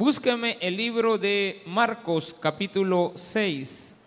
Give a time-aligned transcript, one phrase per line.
[0.00, 3.98] Búsqueme el libro de Marcos capítulo 6.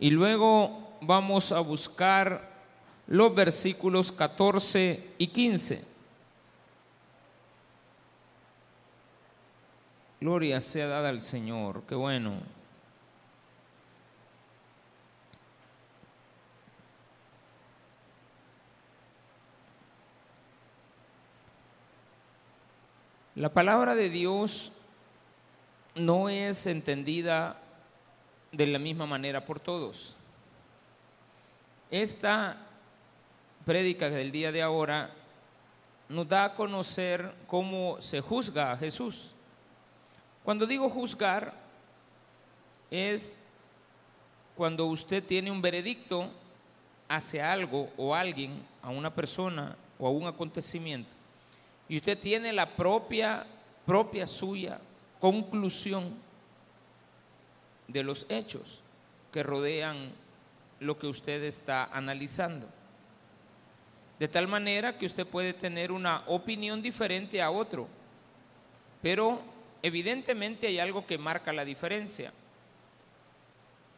[0.00, 2.50] Y luego vamos a buscar
[3.06, 5.84] los versículos 14 y 15.
[10.20, 12.40] Gloria sea dada al Señor, qué bueno.
[23.36, 24.70] La palabra de Dios
[25.96, 27.56] no es entendida
[28.52, 30.16] de la misma manera por todos.
[31.90, 32.56] Esta
[33.64, 35.10] prédica del día de ahora
[36.08, 39.32] nos da a conocer cómo se juzga a Jesús.
[40.44, 41.54] Cuando digo juzgar,
[42.88, 43.36] es
[44.54, 46.30] cuando usted tiene un veredicto
[47.08, 51.13] hacia algo o alguien, a una persona o a un acontecimiento,
[51.88, 53.46] y usted tiene la propia,
[53.84, 54.78] propia suya
[55.20, 56.14] conclusión
[57.88, 58.82] de los hechos
[59.32, 60.12] que rodean
[60.80, 62.66] lo que usted está analizando.
[64.18, 67.88] De tal manera que usted puede tener una opinión diferente a otro,
[69.02, 69.40] pero
[69.82, 72.32] evidentemente hay algo que marca la diferencia.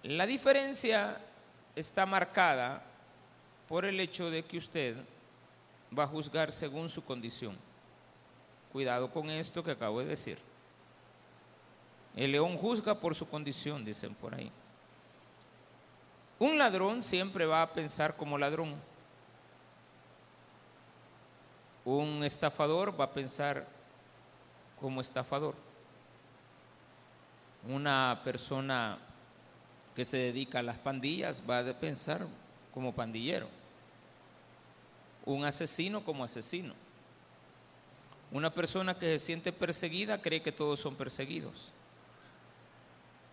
[0.02, 1.20] La diferencia
[1.74, 2.82] está marcada
[3.68, 4.96] por el hecho de que usted
[5.96, 7.65] va a juzgar según su condición.
[8.76, 10.36] Cuidado con esto que acabo de decir.
[12.14, 14.52] El león juzga por su condición, dicen por ahí.
[16.38, 18.74] Un ladrón siempre va a pensar como ladrón.
[21.86, 23.66] Un estafador va a pensar
[24.78, 25.54] como estafador.
[27.66, 28.98] Una persona
[29.94, 32.26] que se dedica a las pandillas va a pensar
[32.74, 33.48] como pandillero.
[35.24, 36.85] Un asesino como asesino.
[38.32, 41.72] Una persona que se siente perseguida cree que todos son perseguidos.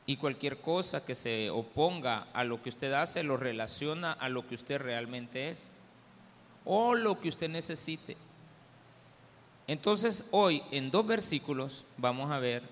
[0.05, 4.47] Y cualquier cosa que se oponga a lo que usted hace lo relaciona a lo
[4.47, 5.71] que usted realmente es
[6.65, 8.17] o lo que usted necesite.
[9.65, 12.63] Entonces hoy en dos versículos vamos a ver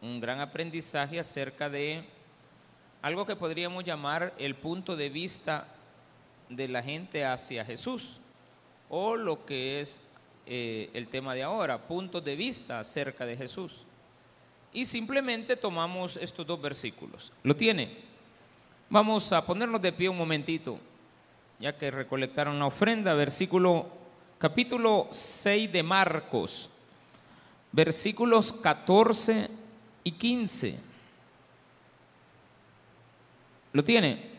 [0.00, 2.04] un gran aprendizaje acerca de
[3.02, 5.68] algo que podríamos llamar el punto de vista
[6.48, 8.20] de la gente hacia Jesús
[8.88, 10.00] o lo que es
[10.46, 13.84] eh, el tema de ahora, puntos de vista acerca de Jesús.
[14.72, 17.32] Y simplemente tomamos estos dos versículos.
[17.42, 17.96] ¿Lo tiene?
[18.88, 20.78] Vamos a ponernos de pie un momentito,
[21.58, 23.88] ya que recolectaron la ofrenda, versículo
[24.38, 26.70] capítulo 6 de Marcos,
[27.72, 29.48] versículos 14
[30.04, 30.78] y 15.
[33.72, 34.30] ¿Lo tiene?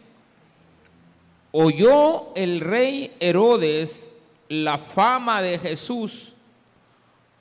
[1.51, 4.11] Oyó el rey Herodes
[4.49, 6.33] la fama de Jesús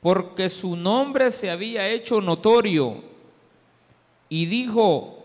[0.00, 3.03] porque su nombre se había hecho notorio.
[4.28, 5.19] Y dijo,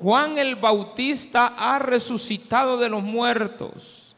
[0.00, 4.14] Juan el Bautista ha resucitado de los muertos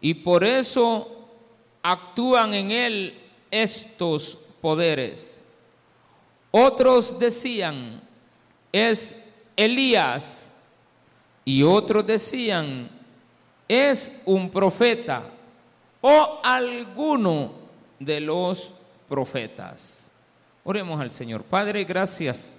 [0.00, 1.28] y por eso
[1.82, 5.42] actúan en él estos poderes.
[6.50, 8.00] Otros decían,
[8.72, 9.16] es
[9.56, 10.52] Elías.
[11.44, 12.90] Y otros decían,
[13.66, 15.24] es un profeta
[16.00, 17.52] o alguno
[17.98, 18.72] de los
[19.08, 20.12] profetas.
[20.64, 21.42] Oremos al Señor.
[21.44, 22.56] Padre, gracias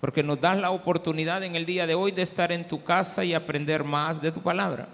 [0.00, 3.24] porque nos das la oportunidad en el día de hoy de estar en tu casa
[3.24, 4.88] y aprender más de tu palabra.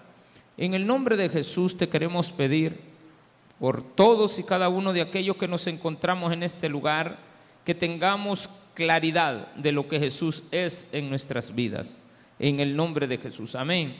[0.56, 2.80] En el nombre de Jesús te queremos pedir
[3.58, 7.18] por todos y cada uno de aquellos que nos encontramos en este lugar,
[7.64, 11.98] que tengamos claridad de lo que Jesús es en nuestras vidas.
[12.38, 13.54] En el nombre de Jesús.
[13.54, 13.96] Amén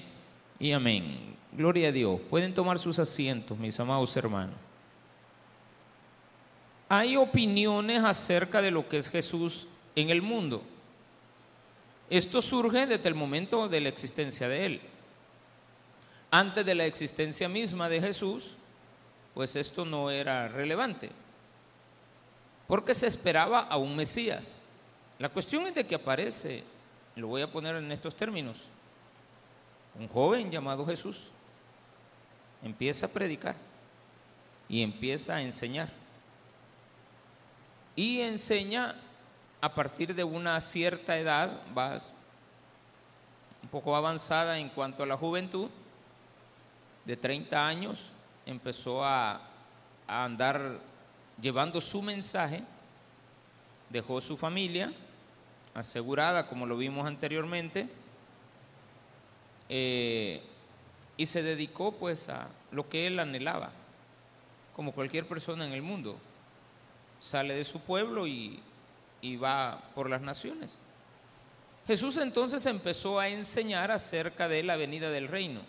[0.59, 1.37] y amén.
[1.56, 2.20] Gloria a Dios.
[2.28, 4.56] Pueden tomar sus asientos, mis amados hermanos.
[6.88, 10.62] Hay opiniones acerca de lo que es Jesús en el mundo.
[12.10, 14.81] Esto surge desde el momento de la existencia de Él.
[16.31, 18.56] Antes de la existencia misma de Jesús,
[19.32, 21.10] pues esto no era relevante,
[22.66, 24.61] porque se esperaba a un Mesías.
[25.20, 26.64] La cuestión es de que aparece,
[27.14, 28.64] lo voy a poner en estos términos,
[29.99, 31.28] un joven llamado Jesús
[32.64, 33.55] empieza a predicar
[34.69, 35.88] y empieza a enseñar.
[37.94, 38.96] Y enseña
[39.61, 42.12] a partir de una cierta edad, vas
[43.62, 45.70] un poco avanzada en cuanto a la juventud,
[47.05, 48.11] de 30 años,
[48.46, 49.40] empezó a,
[50.06, 50.81] a andar
[51.40, 52.62] llevando su mensaje,
[53.90, 54.93] dejó su familia
[55.75, 57.88] asegurada, como lo vimos anteriormente,
[59.69, 60.43] eh,
[61.16, 63.70] y se dedicó pues a lo que él anhelaba,
[64.75, 66.19] como cualquier persona en el mundo,
[67.19, 68.61] sale de su pueblo y,
[69.20, 70.78] y va por las naciones.
[71.87, 75.61] Jesús entonces empezó a enseñar acerca de la venida del reino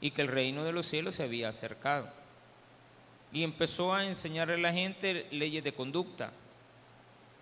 [0.00, 2.08] y que el reino de los cielos se había acercado.
[3.32, 6.32] Y empezó a enseñarle a la gente leyes de conducta,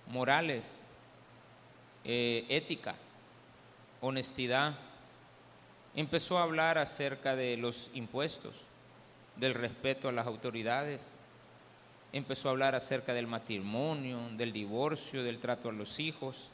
[0.09, 0.85] morales,
[2.05, 2.95] eh, ética,
[4.01, 4.75] honestidad.
[5.95, 8.55] Empezó a hablar acerca de los impuestos,
[9.37, 11.19] del respeto a las autoridades.
[12.13, 16.49] Empezó a hablar acerca del matrimonio, del divorcio, del trato a los hijos.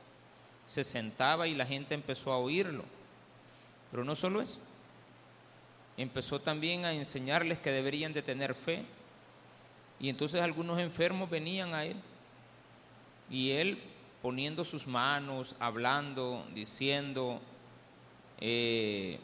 [0.67, 2.85] Se sentaba y la gente empezó a oírlo.
[3.91, 4.59] Pero no solo eso.
[5.97, 8.85] Empezó también a enseñarles que deberían de tener fe.
[10.01, 11.97] Y entonces algunos enfermos venían a él.
[13.31, 13.79] Y él
[14.23, 17.41] poniendo sus manos, hablando, diciendo,
[18.41, 19.19] eh,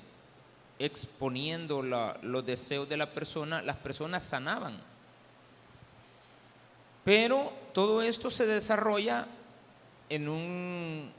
[0.79, 4.81] exponiendo los deseos de la persona, las personas sanaban.
[7.05, 9.27] Pero todo esto se desarrolla
[10.09, 11.13] en un,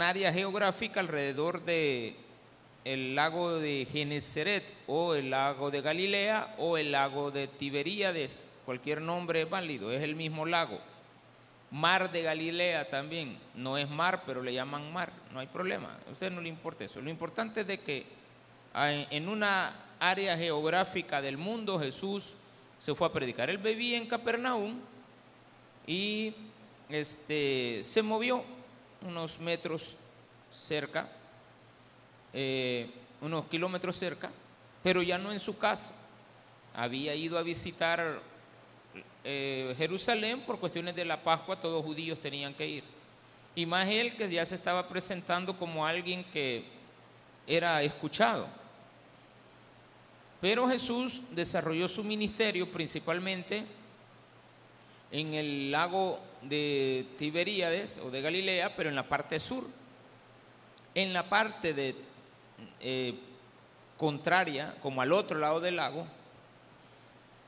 [0.00, 2.14] área geográfica alrededor de
[2.84, 9.02] el lago de Genesaret o el lago de Galilea o el lago de Tiberíades, cualquier
[9.02, 10.78] nombre es válido, es el mismo lago.
[11.70, 16.10] Mar de Galilea también, no es mar, pero le llaman mar, no hay problema, a
[16.10, 17.00] usted no le importa eso.
[17.00, 18.06] Lo importante es de que
[18.74, 22.34] en una área geográfica del mundo Jesús
[22.78, 23.50] se fue a predicar.
[23.50, 24.78] Él vivía en Capernaum
[25.86, 26.34] y
[26.88, 28.44] este, se movió
[29.02, 29.96] unos metros
[30.50, 31.08] cerca,
[32.32, 32.90] eh,
[33.20, 34.30] unos kilómetros cerca,
[34.82, 35.94] pero ya no en su casa.
[36.74, 38.20] Había ido a visitar
[39.24, 42.97] eh, Jerusalén por cuestiones de la Pascua, todos judíos tenían que ir.
[43.58, 46.62] Y más él que ya se estaba presentando como alguien que
[47.44, 48.46] era escuchado.
[50.40, 53.64] Pero Jesús desarrolló su ministerio principalmente
[55.10, 59.66] en el lago de Tiberíades o de Galilea, pero en la parte sur.
[60.94, 61.96] En la parte de,
[62.78, 63.18] eh,
[63.96, 66.06] contraria, como al otro lado del lago,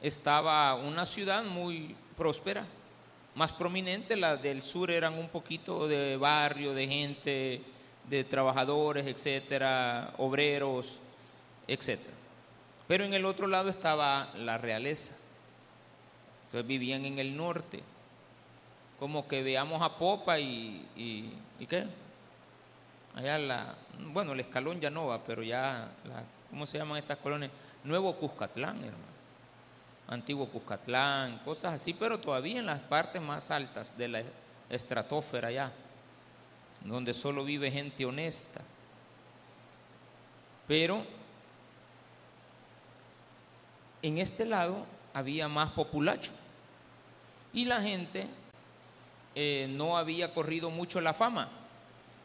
[0.03, 2.67] estaba una ciudad muy próspera,
[3.35, 7.63] más prominente, las del sur eran un poquito de barrio, de gente,
[8.09, 10.99] de trabajadores, etcétera, obreros,
[11.67, 12.17] etcétera.
[12.89, 15.15] Pero en el otro lado estaba la realeza.
[16.47, 17.81] Entonces vivían en el norte.
[18.99, 21.87] Como que veamos a Popa y, y, qué?
[23.15, 23.75] Allá la,
[24.13, 25.91] bueno, el escalón ya no va, pero ya,
[26.51, 27.51] ¿cómo se llaman estas colonias?
[27.85, 29.10] Nuevo Cuscatlán, hermano
[30.11, 34.23] antiguo Cuscatlán, cosas así, pero todavía en las partes más altas de la
[34.69, 35.73] estratosfera ya,
[36.85, 38.61] donde solo vive gente honesta.
[40.67, 41.05] Pero
[44.03, 44.85] en este lado
[45.15, 46.33] había más populacho
[47.53, 48.27] y la gente
[49.35, 51.49] eh, no había corrido mucho la fama.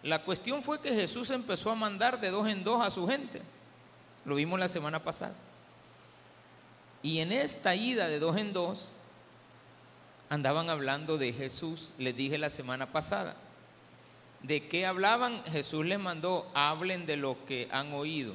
[0.01, 3.41] La cuestión fue que Jesús empezó a mandar de dos en dos a su gente.
[4.23, 5.33] Lo vimos la semana pasada.
[7.05, 8.95] Y en esta ida de dos en dos,
[10.27, 13.35] andaban hablando de Jesús, les dije la semana pasada.
[14.41, 15.43] ¿De qué hablaban?
[15.43, 18.33] Jesús les mandó, hablen de lo que han oído.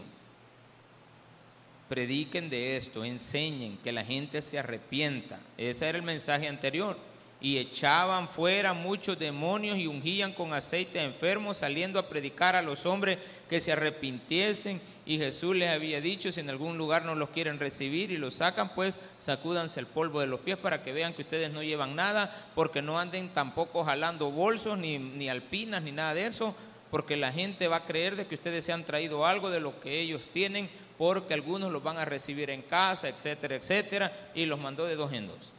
[1.88, 5.40] Prediquen de esto, enseñen, que la gente se arrepienta.
[5.58, 6.96] Ese era el mensaje anterior
[7.40, 12.62] y echaban fuera muchos demonios y ungían con aceite a enfermos, saliendo a predicar a
[12.62, 13.18] los hombres
[13.48, 14.80] que se arrepintiesen.
[15.06, 18.34] Y Jesús les había dicho, si en algún lugar no los quieren recibir y los
[18.34, 21.96] sacan, pues sacúdanse el polvo de los pies para que vean que ustedes no llevan
[21.96, 26.54] nada, porque no anden tampoco jalando bolsos, ni, ni alpinas, ni nada de eso,
[26.90, 29.80] porque la gente va a creer de que ustedes se han traído algo de lo
[29.80, 30.68] que ellos tienen,
[30.98, 35.12] porque algunos los van a recibir en casa, etcétera, etcétera, y los mandó de dos
[35.14, 35.52] en dos.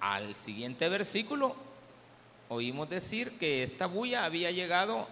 [0.00, 1.56] Al siguiente versículo
[2.48, 5.08] oímos decir que esta bulla había llegado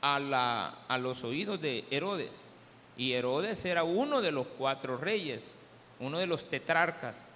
[0.00, 2.50] a, los oídos de Herodes.
[2.96, 5.58] Y Herodes era uno de los cuatro reyes,
[5.98, 7.30] uno de los tetrarcas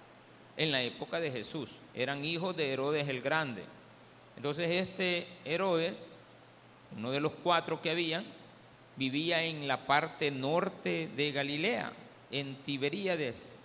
[0.55, 1.71] en la época de Jesús.
[1.93, 3.63] Eran hijos de Herodes el Grande.
[4.37, 6.09] Entonces este Herodes,
[6.95, 8.25] uno de los cuatro que habían,
[8.95, 11.91] vivía en la parte norte de Galilea,
[12.31, 13.59] en Tiberíades,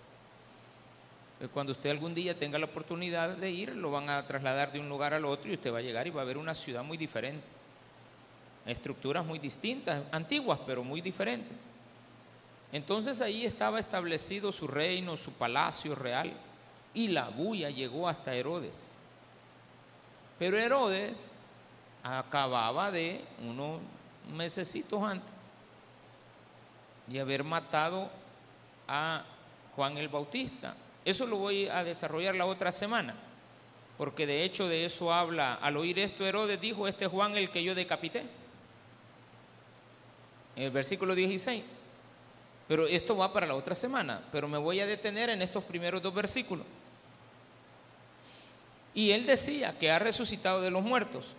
[1.52, 4.88] cuando usted algún día tenga la oportunidad de ir, lo van a trasladar de un
[4.88, 6.96] lugar al otro y usted va a llegar y va a ver una ciudad muy
[6.96, 7.44] diferente.
[8.64, 11.52] Estructuras muy distintas, antiguas, pero muy diferentes.
[12.72, 16.32] Entonces ahí estaba establecido su reino, su palacio real,
[16.94, 18.96] y la bulla llegó hasta Herodes.
[20.38, 21.36] Pero Herodes
[22.02, 23.80] acababa de unos
[24.34, 25.30] mesecitos antes
[27.06, 28.08] de haber matado
[28.88, 29.24] a
[29.74, 30.74] Juan el Bautista
[31.04, 33.14] eso lo voy a desarrollar la otra semana.
[33.96, 35.54] porque de hecho de eso habla.
[35.54, 38.24] Al oír esto, Herodes dijo, este Juan el que yo decapité.
[40.56, 41.62] En el versículo 16.
[42.66, 46.02] Pero esto va para la otra semana, pero me voy a detener en estos primeros
[46.02, 46.66] dos versículos.
[48.94, 51.34] Y él decía que ha resucitado de los muertos,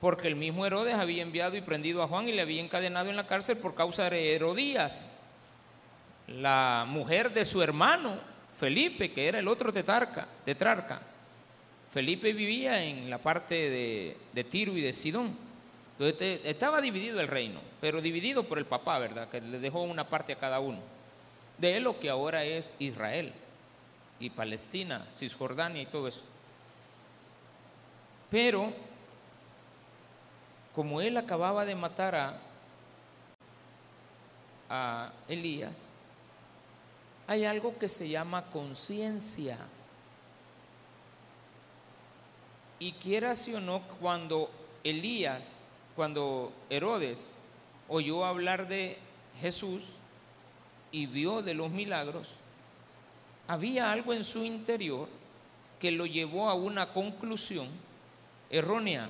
[0.00, 3.16] porque el mismo Herodes había enviado y prendido a Juan y le había encadenado en
[3.16, 5.10] la cárcel por causa de Herodías,
[6.26, 8.18] la mujer de su hermano
[8.60, 10.28] Felipe, que era el otro tetrarca.
[10.44, 11.00] tetrarca.
[11.94, 13.70] Felipe vivía en la parte
[14.34, 15.34] de, Tiro y de Sidón.
[15.98, 19.30] Entonces estaba dividido el reino, pero dividido por el papá, ¿verdad?
[19.30, 20.78] Que le dejó una parte a cada uno.
[21.56, 23.32] De lo que ahora es Israel
[24.18, 26.22] y Palestina, Cisjordania y todo eso.
[28.30, 28.74] Pero,
[30.74, 32.38] como él acababa de matar
[34.68, 35.94] a Elías,
[37.30, 39.56] hay algo que se llama conciencia.
[42.80, 44.50] Y quieras o no, cuando
[44.82, 45.56] Elías,
[45.94, 47.32] cuando Herodes
[47.88, 48.98] oyó hablar de
[49.40, 49.84] Jesús
[50.90, 52.30] y vio de los milagros,
[53.46, 55.06] había algo en su interior
[55.78, 57.68] que lo llevó a una conclusión
[58.50, 59.08] errónea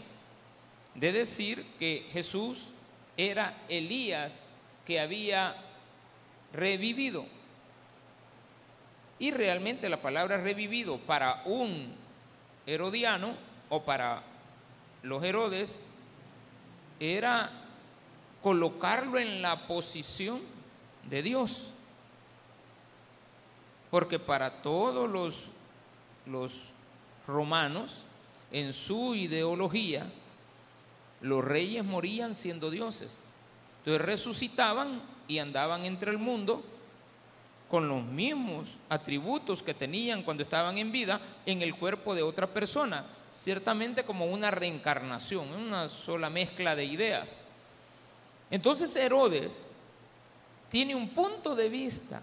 [0.95, 2.67] de decir que Jesús
[3.17, 4.45] era Elías
[4.85, 5.57] que había
[6.53, 7.40] revivido.
[9.21, 11.93] Y realmente la palabra revivido para un
[12.67, 13.35] herodiano
[13.69, 14.23] o para
[15.03, 15.85] los Herodes
[16.99, 17.51] era
[18.43, 20.41] colocarlo en la posición
[21.11, 21.75] de Dios.
[23.91, 25.11] Porque para todos
[26.27, 26.63] los,
[27.27, 28.05] romanos,
[28.51, 30.11] en su ideología,
[31.21, 33.23] los reyes morían siendo dioses.
[33.81, 36.65] Entonces resucitaban y andaban entre el mundo
[37.71, 42.49] con los mismos atributos que tenían cuando estaban en vida en el cuerpo de otra
[42.49, 47.47] persona, ciertamente como una reencarnación, una sola mezcla de ideas.
[48.51, 49.71] Entonces Herodes
[50.69, 52.23] tiene un punto de vista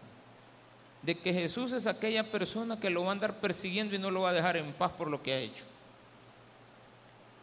[1.02, 4.22] de que Jesús es aquella persona que lo va a andar persiguiendo y no lo
[4.22, 5.64] va a dejar en paz por lo que ha hecho.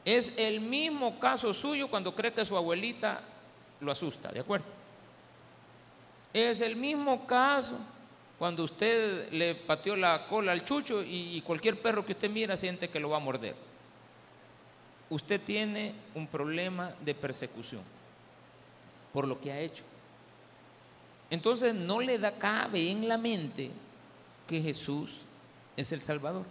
[0.05, 3.23] Es el mismo caso suyo cuando cree que su abuelita
[3.81, 4.67] lo asusta, ¿de acuerdo?
[6.35, 7.79] Es el mismo caso
[8.39, 12.89] cuando usted le pateó la cola al chucho y, cualquier perro que usted mira siente
[12.89, 13.55] que lo va a morder.
[15.11, 17.83] Usted tiene un problema de persecución
[19.13, 19.85] por lo que ha hecho.
[21.31, 23.71] Entonces no le da cabe en la mente
[24.49, 25.19] que Jesús
[25.77, 26.45] es el Salvador.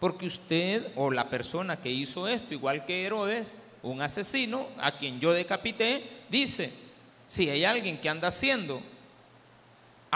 [0.00, 5.20] Porque usted o la persona que hizo esto, igual que Herodes, un asesino a quien
[5.20, 6.72] yo decapité, dice,
[7.26, 8.80] si hay alguien que anda haciendo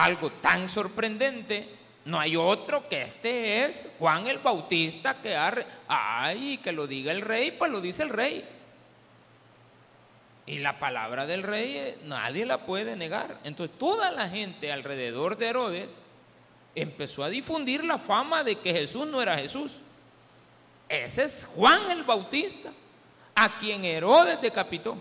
[0.04, 1.69] algo tan sorprendente,
[2.04, 5.54] no hay otro que este es Juan el Bautista que ha...
[5.88, 8.45] Ay, que lo diga el rey, pues lo dice el rey.
[10.47, 13.38] Y la palabra del rey eh, nadie la puede negar.
[13.45, 16.02] Entonces toda la gente alrededor de Herodes
[16.75, 19.73] empezó a difundir la fama de que Jesús no era Jesús.
[20.88, 22.73] Ese es Juan el Bautista,
[23.35, 24.97] a quien Herodes decapitó.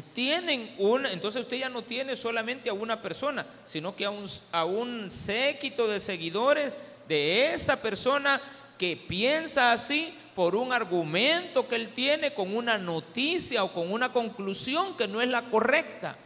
[0.00, 4.26] Tienen una, entonces usted ya no tiene solamente a una persona, sino que a un,
[4.50, 8.40] a un séquito de seguidores de esa persona
[8.78, 14.12] que piensa así por un argumento que él tiene con una noticia o con una
[14.12, 16.16] conclusión que no es la correcta.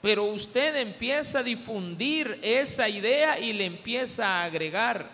[0.00, 5.08] Pero usted empieza a difundir esa idea y le empieza a agregar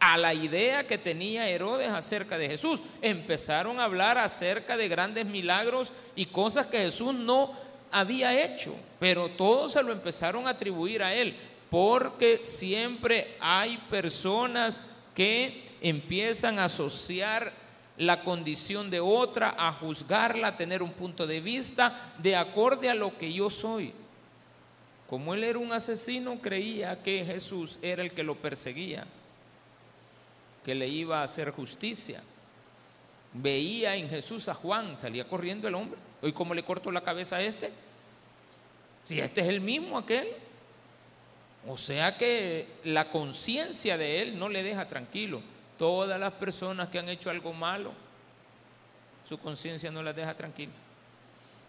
[0.00, 2.80] a la idea que tenía Herodes acerca de Jesús.
[3.02, 7.52] Empezaron a hablar acerca de grandes milagros y cosas que Jesús no
[7.92, 11.36] había hecho, pero todos se lo empezaron a atribuir a él,
[11.68, 14.82] porque siempre hay personas
[15.14, 17.52] que empiezan a asociar
[17.98, 22.94] la condición de otra, a juzgarla, a tener un punto de vista de acorde a
[22.94, 23.92] lo que yo soy.
[25.06, 29.06] Como él era un asesino, creía que Jesús era el que lo perseguía,
[30.64, 32.22] que le iba a hacer justicia.
[33.32, 35.98] Veía en Jesús a Juan, salía corriendo el hombre.
[36.22, 37.70] Hoy, ¿cómo le corto la cabeza a este?
[39.04, 40.28] Si este es el mismo aquel.
[41.66, 45.42] O sea que la conciencia de él no le deja tranquilo.
[45.78, 47.92] Todas las personas que han hecho algo malo,
[49.28, 50.72] su conciencia no las deja tranquila.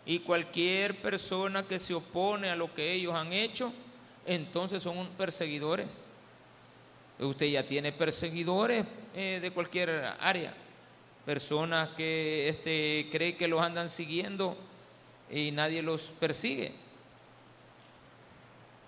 [0.05, 3.71] Y cualquier persona que se opone a lo que ellos han hecho,
[4.25, 6.03] entonces son perseguidores.
[7.21, 10.53] Usted ya tiene perseguidores eh, de cualquier área.
[11.25, 14.57] Personas que este, cree que los andan siguiendo
[15.29, 16.71] y nadie los persigue.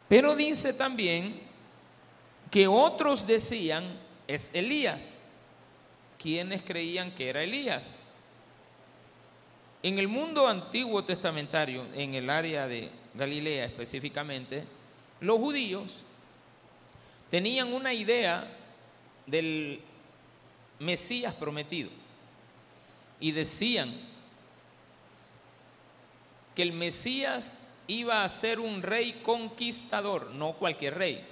[0.09, 1.39] Pero dice también
[2.49, 3.83] que otros decían
[4.27, 5.19] es Elías.
[6.17, 7.99] ¿Quiénes creían que era Elías?
[9.83, 14.63] En el mundo antiguo testamentario, en el área de Galilea específicamente,
[15.19, 16.03] los judíos
[17.33, 18.47] tenían una idea
[19.25, 19.81] del
[20.77, 21.89] Mesías prometido
[23.19, 23.99] y decían
[26.53, 31.25] que el Mesías iba a ser un rey conquistador, no cualquier rey,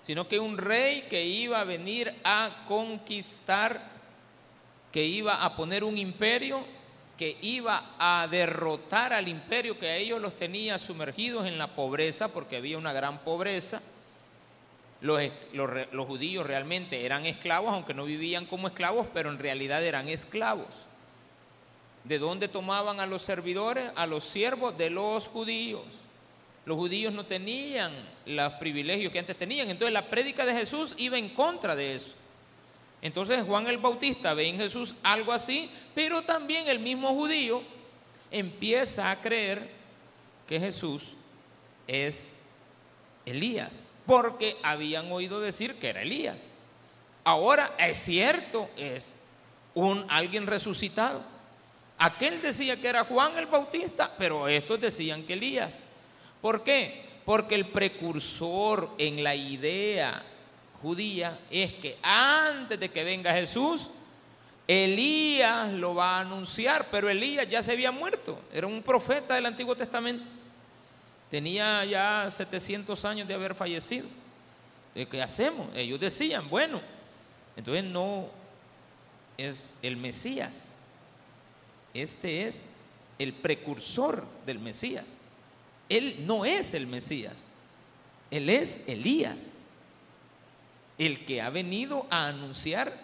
[0.00, 3.90] sino que un rey que iba a venir a conquistar,
[4.90, 6.64] que iba a poner un imperio,
[7.18, 12.28] que iba a derrotar al imperio que a ellos los tenía sumergidos en la pobreza,
[12.28, 13.82] porque había una gran pobreza.
[15.00, 20.86] Los, judíos realmente eran esclavos, aunque no vivían como esclavos, pero en realidad eran esclavos.
[22.04, 23.90] ¿De dónde tomaban a los servidores?
[23.96, 25.84] A los siervos de los judíos.
[26.64, 27.92] Los judíos no tenían
[28.24, 29.68] los privilegios que antes tenían.
[29.68, 32.14] Entonces la prédica de Jesús iba en contra de eso.
[33.02, 37.62] Entonces Juan el Bautista ve en Jesús algo así, pero también el mismo judío
[38.30, 39.68] empieza a creer
[40.48, 41.14] que Jesús
[41.86, 42.34] es
[43.26, 46.50] Elías, porque habían oído decir que era Elías.
[47.24, 49.14] Ahora es cierto, es
[49.74, 51.22] un alguien resucitado.
[51.98, 55.84] Aquel decía que era Juan el Bautista, pero estos decían que Elías.
[56.40, 57.04] ¿Por qué?
[57.24, 60.22] Porque el precursor en la idea
[60.82, 63.88] judía es que antes de que venga Jesús,
[64.66, 69.46] Elías lo va a anunciar, pero Elías ya se había muerto, era un profeta del
[69.46, 70.24] Antiguo Testamento.
[71.34, 74.06] Tenía ya 700 años de haber fallecido.
[74.94, 75.66] ¿Qué hacemos?
[75.74, 76.80] Ellos decían, bueno,
[77.56, 78.28] entonces no
[79.36, 80.74] es el Mesías,
[81.92, 82.66] este es
[83.18, 85.18] el precursor del Mesías.
[85.88, 87.48] Él no es el Mesías,
[88.30, 89.54] Él es Elías,
[90.98, 92.96] el que ha venido a anunciar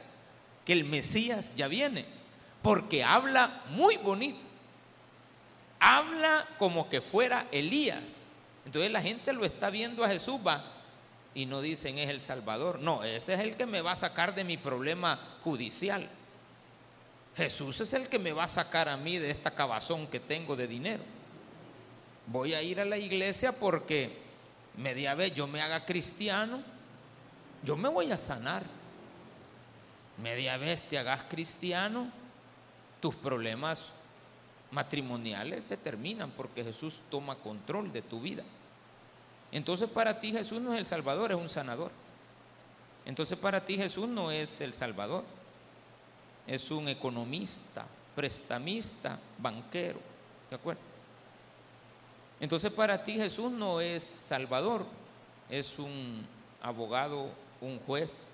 [0.65, 2.05] que el Mesías ya viene,
[2.63, 4.39] porque habla muy bonito,
[5.81, 8.27] habla como que fuera Elías.
[8.65, 10.65] Entonces la gente lo está viendo a Jesús, va,
[11.35, 14.35] y no dicen es el Salvador, no, ese es el que me va a sacar
[14.35, 16.09] de mi problema judicial.
[17.37, 20.55] Jesús es el que me va a sacar a mí de esta cabazón que tengo
[20.55, 21.03] de dinero
[22.31, 24.17] voy a ir a la iglesia porque
[24.77, 26.63] media vez yo me haga cristiano,
[27.63, 28.63] yo me voy a sanar.
[30.23, 32.09] Media vez te hagas cristiano,
[33.01, 33.89] tus problemas
[34.71, 38.45] matrimoniales se terminan porque Jesús toma control de tu vida.
[39.53, 41.91] Entonces para ti Jesús no es el Salvador, es un sanador.
[43.05, 45.25] Entonces para ti Jesús no es el Salvador,
[46.47, 50.01] es un economista, prestamista, banquero.
[50.49, 50.81] ¿De acuerdo?
[52.39, 54.87] Entonces para ti Jesús no es Salvador,
[55.49, 56.27] es un
[56.63, 57.31] abogado,
[57.61, 58.31] un juez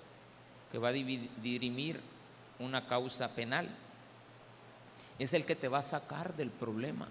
[0.71, 1.99] que va a dirimir
[2.59, 3.69] una causa penal.
[5.19, 7.07] Es el que te va a sacar del problema.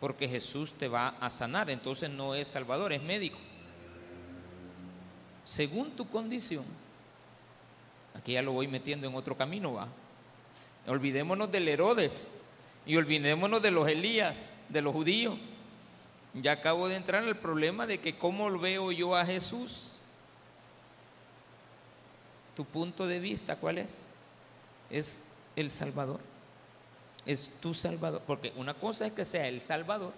[0.00, 1.70] Porque Jesús te va a sanar.
[1.70, 3.38] Entonces no es Salvador, es médico.
[5.44, 6.64] Según tu condición,
[8.14, 9.88] aquí ya lo voy metiendo en otro camino, va.
[10.86, 12.30] Olvidémonos del Herodes
[12.86, 15.38] y olvidémonos de los Elías, de los judíos.
[16.34, 20.00] Ya acabo de entrar en el problema de que cómo veo yo a Jesús.
[22.56, 24.10] ¿Tu punto de vista cuál es?
[24.90, 25.22] Es
[25.56, 26.20] el Salvador.
[27.26, 28.22] Es tu Salvador.
[28.26, 30.12] Porque una cosa es que sea el Salvador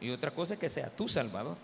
[0.00, 1.56] y otra cosa es que sea tu Salvador.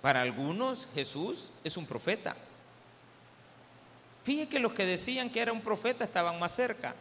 [0.00, 2.34] Para algunos Jesús es un profeta.
[4.24, 6.94] Fíjense que los que decían que era un profeta estaban más cerca.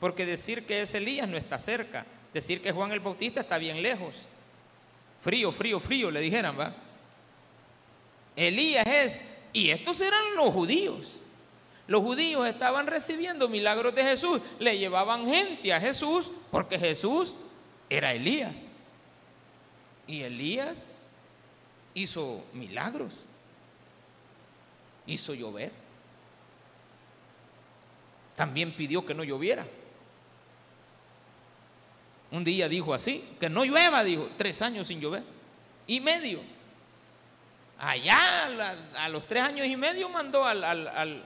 [0.00, 2.04] Porque decir que es Elías no está cerca.
[2.32, 4.26] Decir que Juan el Bautista está bien lejos.
[5.20, 6.74] Frío, frío, frío, le dijeran, ¿va?
[8.36, 11.20] Elías es, y estos eran los judíos.
[11.86, 17.34] Los judíos estaban recibiendo milagros de Jesús, le llevaban gente a Jesús porque Jesús
[17.88, 18.74] era Elías.
[20.06, 20.90] Y Elías
[21.94, 23.12] hizo milagros,
[25.06, 25.70] hizo llover.
[28.34, 29.64] También pidió que no lloviera.
[32.32, 35.22] Un día dijo así, que no llueva, dijo, tres años sin llover.
[35.86, 36.40] Y medio.
[37.78, 41.24] Allá, a, los tres años y medio, mandó al,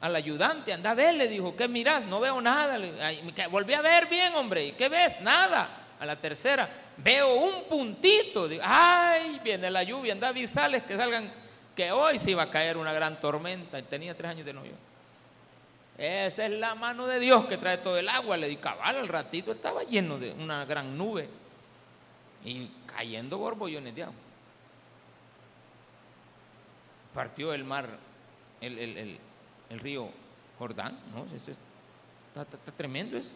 [0.00, 2.04] ayudante, anda a ver, le dijo, ¿qué miras?
[2.04, 2.78] No veo nada.
[3.50, 5.20] volví a ver bien, hombre, ¿y qué ves?
[5.20, 5.76] Nada.
[5.98, 8.48] A la tercera, veo un puntito.
[8.62, 11.30] ay, viene la lluvia, anda a que salgan,
[11.76, 13.80] que hoy se iba a caer una gran tormenta.
[13.82, 14.72] Tenía tres años de novio.
[15.98, 18.38] Esa es la mano de Dios que trae todo el agua.
[18.38, 21.28] Le di cabal al ratito, estaba lleno de una gran nube.
[22.42, 24.29] Y cayendo borbollones de agua.
[27.14, 27.88] Partió el mar,
[28.60, 29.18] el,
[29.70, 30.10] río
[30.58, 31.24] Jordán, ¿no?
[31.34, 33.34] Eso está, tremendo eso.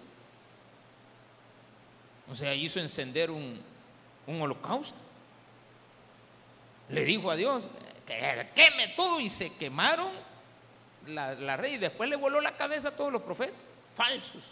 [2.31, 3.61] O sea, hizo encender un,
[4.27, 4.99] un holocausto.
[6.89, 7.65] Le dijo a Dios,
[8.07, 10.09] que queme todo y se quemaron
[11.07, 11.75] la, la rey.
[11.75, 13.57] Y después le voló la cabeza a todos los profetas
[13.95, 14.45] falsos.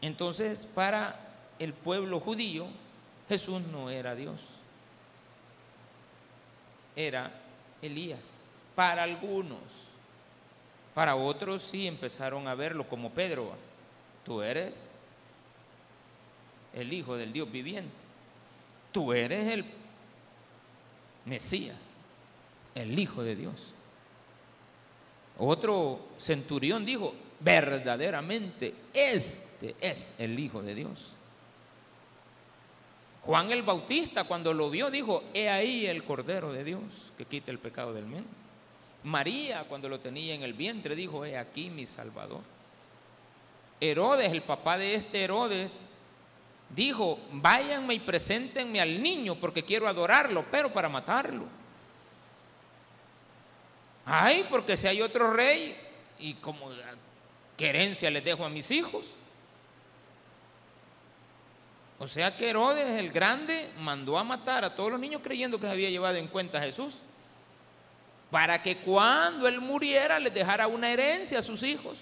[0.00, 1.18] Entonces, para
[1.58, 2.66] el pueblo judío,
[3.28, 4.40] Jesús no era Dios.
[6.98, 7.30] Era
[7.80, 8.44] Elías.
[8.74, 9.60] Para algunos.
[10.94, 13.52] Para otros sí empezaron a verlo como Pedro.
[14.24, 14.88] Tú eres
[16.74, 17.92] el Hijo del Dios viviente.
[18.90, 19.64] Tú eres el
[21.24, 21.96] Mesías,
[22.74, 23.74] el Hijo de Dios.
[25.38, 31.12] Otro centurión dijo, verdaderamente este es el Hijo de Dios.
[33.28, 37.50] Juan el Bautista cuando lo vio dijo, he ahí el Cordero de Dios que quita
[37.50, 38.26] el pecado del mundo.
[39.04, 42.40] María cuando lo tenía en el vientre dijo, he aquí mi Salvador.
[43.82, 45.88] Herodes, el papá de este Herodes,
[46.70, 51.44] dijo, váyanme y preséntenme al niño porque quiero adorarlo, pero para matarlo.
[54.06, 55.76] Ay, porque si hay otro rey
[56.18, 56.70] y como
[57.58, 59.17] querencia les dejo a mis hijos.
[61.98, 65.66] O sea que Herodes el grande mandó a matar a todos los niños creyendo que
[65.66, 66.98] se había llevado en cuenta a Jesús.
[68.30, 71.98] Para que cuando él muriera les dejara una herencia a sus hijos.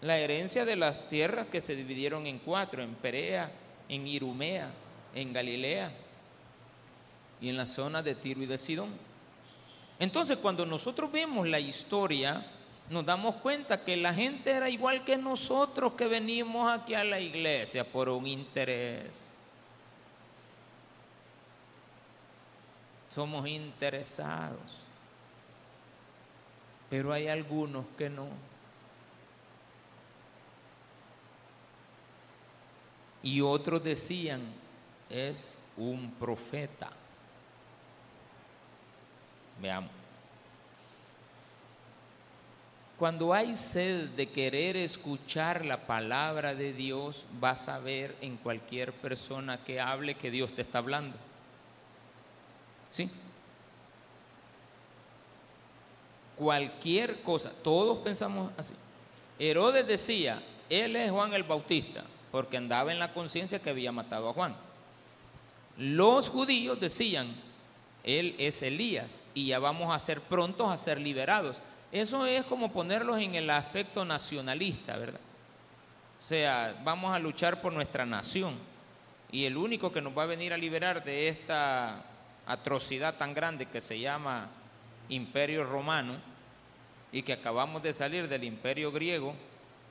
[0.00, 3.52] La herencia de las tierras que se dividieron en cuatro, en Perea,
[3.88, 4.70] en Irumea,
[5.14, 5.92] en Galilea
[7.40, 8.90] y en la zona de Tiro y de Sidón.
[10.00, 12.44] Entonces, cuando nosotros vemos la historia,
[12.92, 17.18] nos damos cuenta que la gente era igual que nosotros que venimos aquí a la
[17.18, 19.34] iglesia por un interés.
[23.08, 24.82] Somos interesados.
[26.90, 28.28] Pero hay algunos que no.
[33.22, 34.42] Y otros decían,
[35.08, 36.90] es un profeta.
[39.62, 40.01] Veamos.
[43.02, 48.92] Cuando hay sed de querer escuchar la palabra de Dios, vas a ver en cualquier
[48.92, 51.16] persona que hable que Dios te está hablando.
[52.92, 53.10] ¿Sí?
[56.36, 58.74] Cualquier cosa, todos pensamos así.
[59.36, 64.28] Herodes decía, él es Juan el Bautista, porque andaba en la conciencia que había matado
[64.28, 64.54] a Juan.
[65.76, 67.34] Los judíos decían,
[68.04, 71.60] él es Elías y ya vamos a ser prontos a ser liberados.
[71.92, 75.20] Eso es como ponerlos en el aspecto nacionalista, ¿verdad?
[76.18, 78.54] O sea, vamos a luchar por nuestra nación
[79.30, 82.02] y el único que nos va a venir a liberar de esta
[82.46, 84.48] atrocidad tan grande que se llama
[85.10, 86.14] imperio romano
[87.12, 89.34] y que acabamos de salir del imperio griego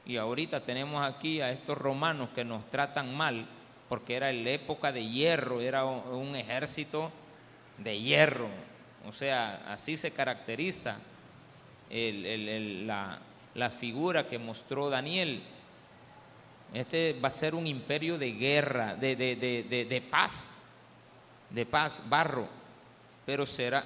[0.04, 3.46] y ahorita tenemos aquí a estos romanos que nos tratan mal
[3.90, 7.12] porque era la época de hierro, era un ejército
[7.78, 8.48] de hierro.
[9.08, 10.98] O sea, así se caracteriza
[11.92, 15.42] la, figura que mostró Daniel.
[16.74, 20.58] Este va a ser un imperio de guerra, de, de, paz,
[21.50, 22.48] de paz, barro,
[23.26, 23.86] pero será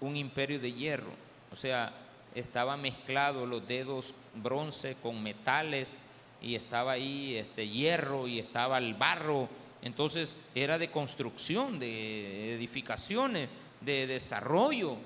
[0.00, 1.12] un imperio de hierro.
[1.52, 1.92] O sea,
[2.34, 6.00] estaba mezclado los dedos bronce con metales
[6.40, 9.48] y estaba ahí este hierro y estaba el barro
[9.82, 13.48] entonces era de construcción, de edificaciones,
[13.80, 14.96] de desarrollo.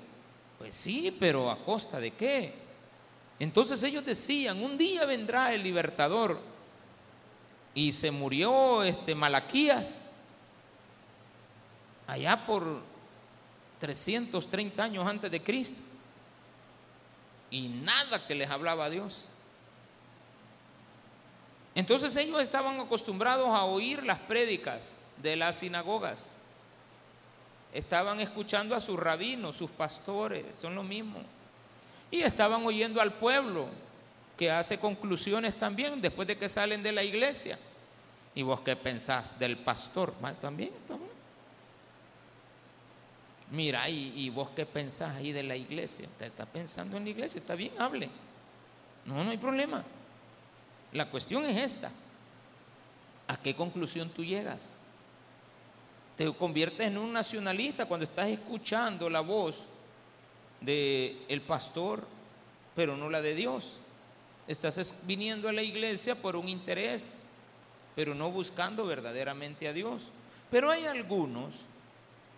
[0.57, 2.53] Pues sí, pero ¿a costa de qué?
[3.39, 6.39] Entonces ellos decían, un día vendrá el libertador.
[7.73, 10.01] Y se murió este Malaquías
[12.07, 12.81] allá por
[13.79, 15.79] 330 años antes de Cristo.
[17.51, 19.27] Y nada que les hablaba a Dios.
[21.75, 26.39] Entonces ellos estaban acostumbrados a oír las prédicas de las sinagogas.
[27.73, 31.19] Estaban escuchando a sus rabinos, sus pastores, son lo mismo.
[32.09, 33.67] Y estaban oyendo al pueblo
[34.37, 37.59] que hace conclusiones también después de que salen de la iglesia.
[38.35, 40.13] ¿Y vos qué pensás del pastor?
[40.39, 41.11] También, también.
[43.49, 46.07] Mira, ¿y, ¿y, vos qué pensás ahí de la iglesia?
[46.19, 47.39] ¿Te está pensando en la iglesia?
[47.39, 48.09] Está bien, hable.
[49.05, 49.83] No, no hay problema.
[50.91, 51.91] La cuestión es esta.
[53.27, 54.77] ¿A qué conclusión tú llegas?
[56.17, 59.55] Te conviertes en un nacionalista cuando estás escuchando la voz
[60.59, 62.05] del el pastor,
[62.75, 63.79] pero no la de Dios.
[64.47, 67.23] Estás viniendo a la iglesia por un interés.
[67.95, 70.03] pero no buscando verdaderamente a Dios.
[70.51, 71.55] Pero hay algunos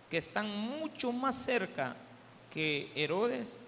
[0.08, 1.96] que están mucho más cerca
[2.50, 3.60] que Herodes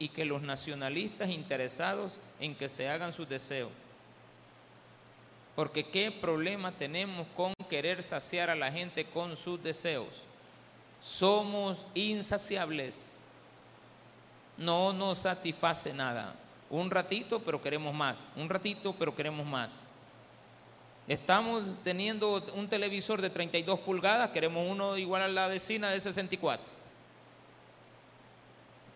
[0.00, 3.70] y que los nacionalistas interesados en que se hagan sus deseos.
[5.54, 10.24] Porque qué problema tenemos con querer saciar a la gente con sus deseos.
[11.00, 13.12] Somos insaciables.
[14.58, 16.34] No nos satisface nada.
[16.68, 18.26] Un ratito, pero queremos más.
[18.36, 19.84] Un ratito, pero queremos más.
[21.08, 26.66] Estamos teniendo un televisor de 32 pulgadas, queremos uno igual a la vecina de 64.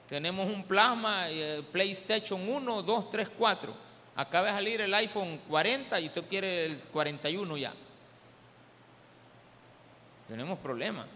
[0.06, 3.74] Tenemos un plasma, eh, PlayStation 1, 2, 3, 4.
[4.16, 7.72] Acaba de salir el iPhone 40 y usted quiere el 41 ya.
[10.28, 11.06] Tenemos problemas.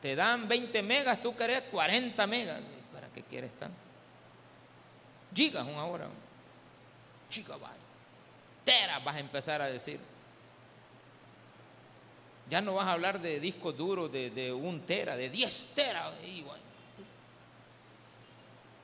[0.00, 2.60] Te dan 20 megas, tú querés 40 megas.
[2.92, 3.76] ¿Para qué quieres tanto?
[5.34, 6.08] Gigas una hora.
[7.28, 7.80] Gigabyte.
[8.64, 10.00] Tera vas a empezar a decir.
[12.48, 16.12] Ya no vas a hablar de discos duros de, un tera, de 10 teras.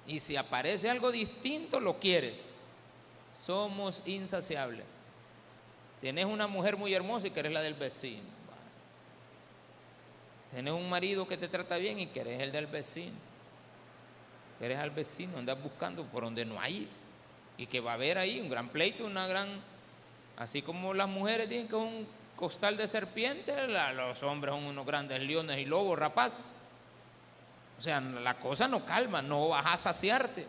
[0.07, 2.51] Y si aparece algo distinto, lo quieres.
[3.33, 4.87] Somos insaciables.
[6.01, 8.36] Tienes una mujer muy hermosa y querés la del vecino.
[10.53, 13.17] Tienes un marido que te trata bien y querés el del vecino.
[14.59, 16.89] Querés al vecino, andas buscando por donde no hay.
[17.59, 19.49] Y que va a haber ahí un gran pleito, una gran.
[20.37, 22.07] Así como las mujeres dicen que un
[22.37, 23.57] costal de serpientes,
[23.95, 26.45] los hombres son unos grandes leones y lobos rapaces.
[27.79, 30.47] O sea, la cosa no calma, no vas a saciarte.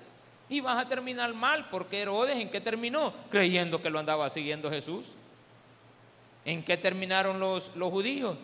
[0.50, 3.14] Y vas a terminar mal, porque Herodes, ¿en qué terminó?
[3.30, 5.14] Creyendo que lo andaba siguiendo Jesús.
[6.46, 8.38] ¿En qué terminaron los, los judíos?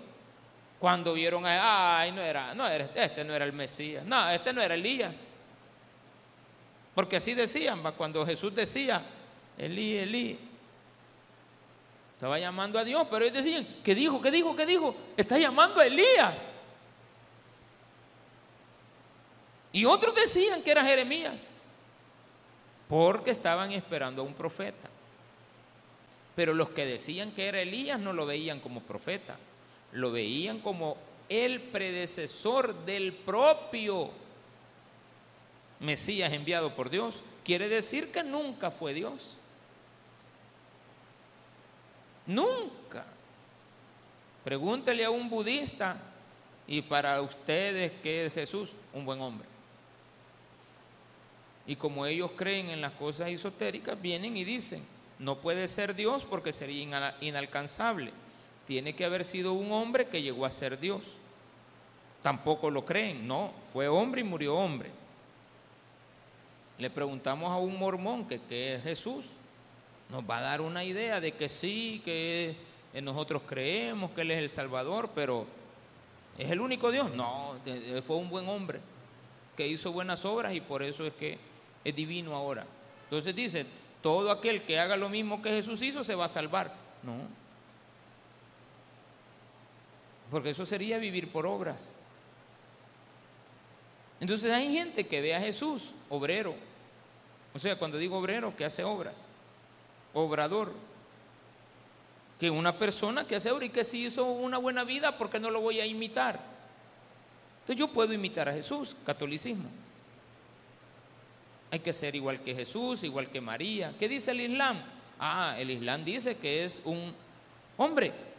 [0.84, 4.52] Cuando vieron a, ay, no era, no era, este no era el Mesías, no, este
[4.52, 5.26] no era Elías.
[6.94, 9.02] Porque así decían, cuando Jesús decía,
[9.58, 10.38] Elí, Elí,
[12.12, 14.22] estaba llamando a Dios, pero ellos decían, ¿qué dijo?
[14.22, 14.54] ¿Qué dijo?
[14.58, 14.94] ¿Qué dijo?
[15.16, 16.50] Está llamando a Elías.
[19.72, 21.50] Y otros decían que era Jeremías,
[22.90, 24.90] porque estaban esperando a un profeta.
[26.36, 29.38] Pero los que decían que era Elías no lo veían como profeta,
[29.94, 30.98] lo veían como
[31.30, 34.12] el predecesor del propio
[35.80, 37.24] Mesías enviado por Dios.
[37.44, 39.38] Quiere decir que nunca fue Dios.
[42.26, 43.06] Nunca.
[44.44, 45.98] Pregúntele a un budista
[46.68, 49.48] y para ustedes qué es Jesús, un buen hombre.
[51.66, 54.86] Y como ellos creen en las cosas esotéricas, vienen y dicen,
[55.20, 58.12] no puede ser Dios porque sería inalcanzable.
[58.68, 61.04] Tiene que haber sido un hombre que llegó a ser Dios.
[62.22, 64.90] Tampoco lo creen, no, fue hombre y murió hombre.
[66.78, 69.26] Le preguntamos a un mormón que qué es Jesús.
[70.10, 72.56] Nos va a dar una idea de que sí, que
[73.02, 75.46] nosotros creemos que Él es el Salvador, pero
[76.38, 77.14] ¿es el único Dios?
[77.14, 77.56] No,
[78.06, 78.80] fue un buen hombre
[79.58, 81.38] que hizo buenas obras y por eso es que
[81.84, 82.66] es divino ahora.
[83.06, 83.66] Entonces dice,
[84.02, 86.74] todo aquel que haga lo mismo que Jesús hizo se va a salvar.
[87.04, 87.43] No.
[90.34, 91.96] Porque eso sería vivir por obras.
[94.20, 96.56] Entonces hay gente que ve a Jesús, obrero.
[97.54, 99.30] O sea, cuando digo obrero, que hace obras.
[100.12, 100.74] Obrador.
[102.40, 105.40] Que una persona que hace obras y que si hizo una buena vida, ¿por qué
[105.40, 106.40] no lo voy a imitar?
[107.60, 109.70] Entonces yo puedo imitar a Jesús, catolicismo.
[111.70, 113.94] Hay que ser igual que Jesús, igual que María.
[114.00, 114.82] ¿Qué dice el Islam?
[115.20, 117.14] Ah, el Islam dice que es un
[117.78, 118.33] hombre.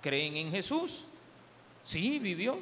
[0.00, 1.04] ¿Creen en Jesús?
[1.84, 2.58] Sí, vivió.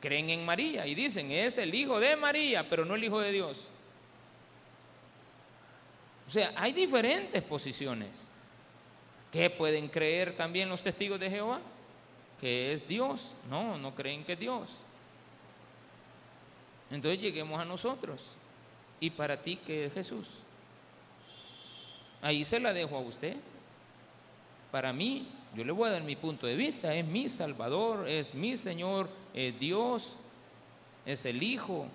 [0.00, 3.30] Creen en María y dicen, es el hijo de María, pero no el hijo de
[3.30, 3.68] Dios.
[6.26, 8.28] O sea, hay diferentes posiciones.
[9.30, 11.60] ¿Qué pueden creer también los testigos de Jehová?
[12.40, 13.34] Que es Dios.
[13.48, 14.70] No, no creen que es Dios.
[16.90, 18.36] Entonces lleguemos a nosotros.
[19.00, 20.28] ¿Y para ti qué es Jesús?
[22.20, 23.36] Ahí se la dejo a usted.
[24.70, 28.34] Para mí, yo le voy a dar mi punto de vista, es mi Salvador, es
[28.34, 30.16] mi Señor, es Dios,
[31.04, 31.86] es el Hijo.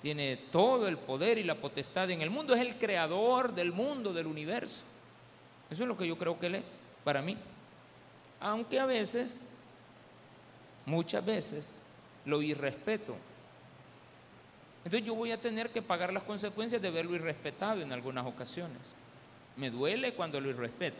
[0.00, 4.12] Tiene todo el poder y la potestad en el mundo, es el creador del mundo,
[4.12, 4.84] del universo.
[5.70, 7.36] Eso es lo que yo creo que Él es, para mí.
[8.40, 9.48] Aunque a veces,
[10.86, 11.80] muchas veces,
[12.24, 13.16] lo irrespeto.
[14.84, 18.94] Entonces yo voy a tener que pagar las consecuencias de verlo irrespetado en algunas ocasiones.
[19.56, 20.98] Me duele cuando lo irrespeto.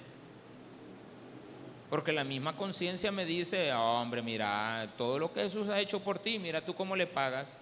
[1.92, 6.18] Porque la misma conciencia me dice, hombre, mira, todo lo que Jesús ha hecho por
[6.18, 7.58] ti, mira tú cómo le pagas.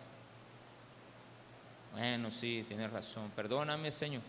[1.92, 4.22] Bueno, sí, tienes razón, perdóname, Señor.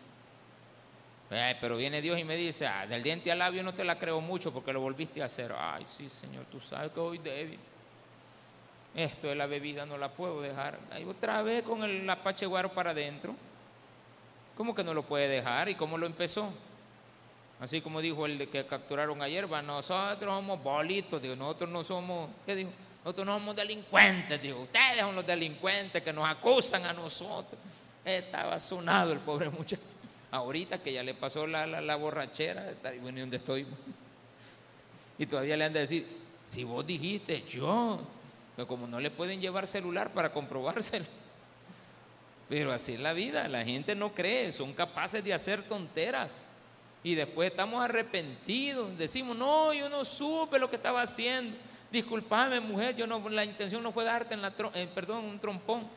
[1.30, 4.20] pero viene Dios y me dice, ah, del diente al labio no te la creo
[4.22, 5.54] mucho porque lo volviste a hacer.
[5.56, 7.60] Ay, sí, Señor, tú sabes que hoy débil.
[8.96, 10.80] Esto de la bebida no la puedo dejar.
[10.92, 13.36] Ahí otra vez con el apache guaro para adentro.
[14.56, 15.70] ¿Cómo que no lo puede dejar?
[15.70, 16.52] ¿Y cómo lo empezó?
[17.60, 22.30] Así como dijo el que capturaron ayer, va, nosotros somos bolitos, digo, nosotros no somos,
[22.46, 22.72] ¿qué dijo?
[23.04, 27.60] Nosotros no somos delincuentes, digo, ustedes son los delincuentes que nos acusan a nosotros.
[28.04, 29.84] Estaba sonado el pobre muchacho.
[30.32, 33.68] Ahorita que ya le pasó la, la, borrachera, está bueno, ¿y dónde estoy?
[35.20, 36.08] Y todavía le han de decir,
[36.46, 38.00] si vos dijiste, yo,
[38.56, 41.06] pero como no le pueden llevar celular para comprobárselo.
[42.52, 46.44] Pero así es la vida, la gente no cree, son capaces de hacer tonteras.
[47.02, 51.56] Y después estamos arrepentidos, decimos, no, yo no supe lo que estaba haciendo.
[51.90, 55.88] Disculpame, mujer, yo no, la intención no fue darte en la, eh, un trompón,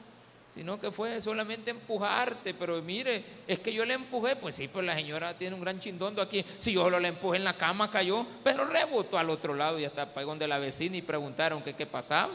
[0.55, 2.55] sino que fue solamente empujarte.
[2.55, 5.81] Pero mire, es que yo le empujé, pues sí, pues la señora tiene un gran
[5.81, 6.45] chindondo aquí.
[6.61, 9.87] Si yo lo le empujé en la cama, cayó, pero rebotó al otro lado y
[9.87, 12.33] hasta para donde la vecina y preguntaron qué, qué pasaba.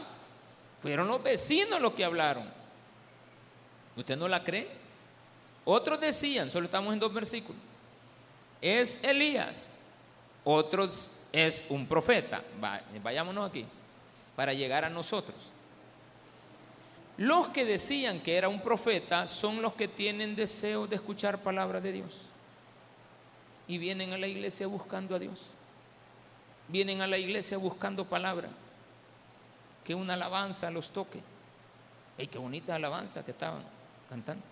[0.82, 2.59] Fueron los vecinos los que hablaron.
[3.96, 4.68] ¿Usted no la cree?
[5.64, 7.60] Otros decían, solo estamos en dos versículos,
[8.60, 9.70] es Elías,
[10.44, 12.42] otros es un profeta.
[13.02, 13.66] Vayámonos aquí,
[14.36, 15.36] para llegar a nosotros.
[17.16, 21.80] Los que decían que era un profeta son los que tienen deseo de escuchar palabra
[21.80, 22.22] de Dios.
[23.68, 25.46] Y vienen a la iglesia buscando a Dios.
[26.68, 28.48] Vienen a la iglesia buscando palabra.
[29.84, 31.20] Que una alabanza los toque.
[32.16, 33.79] ¡Ey, qué bonita alabanza que estaban!
[34.10, 34.42] Cantando.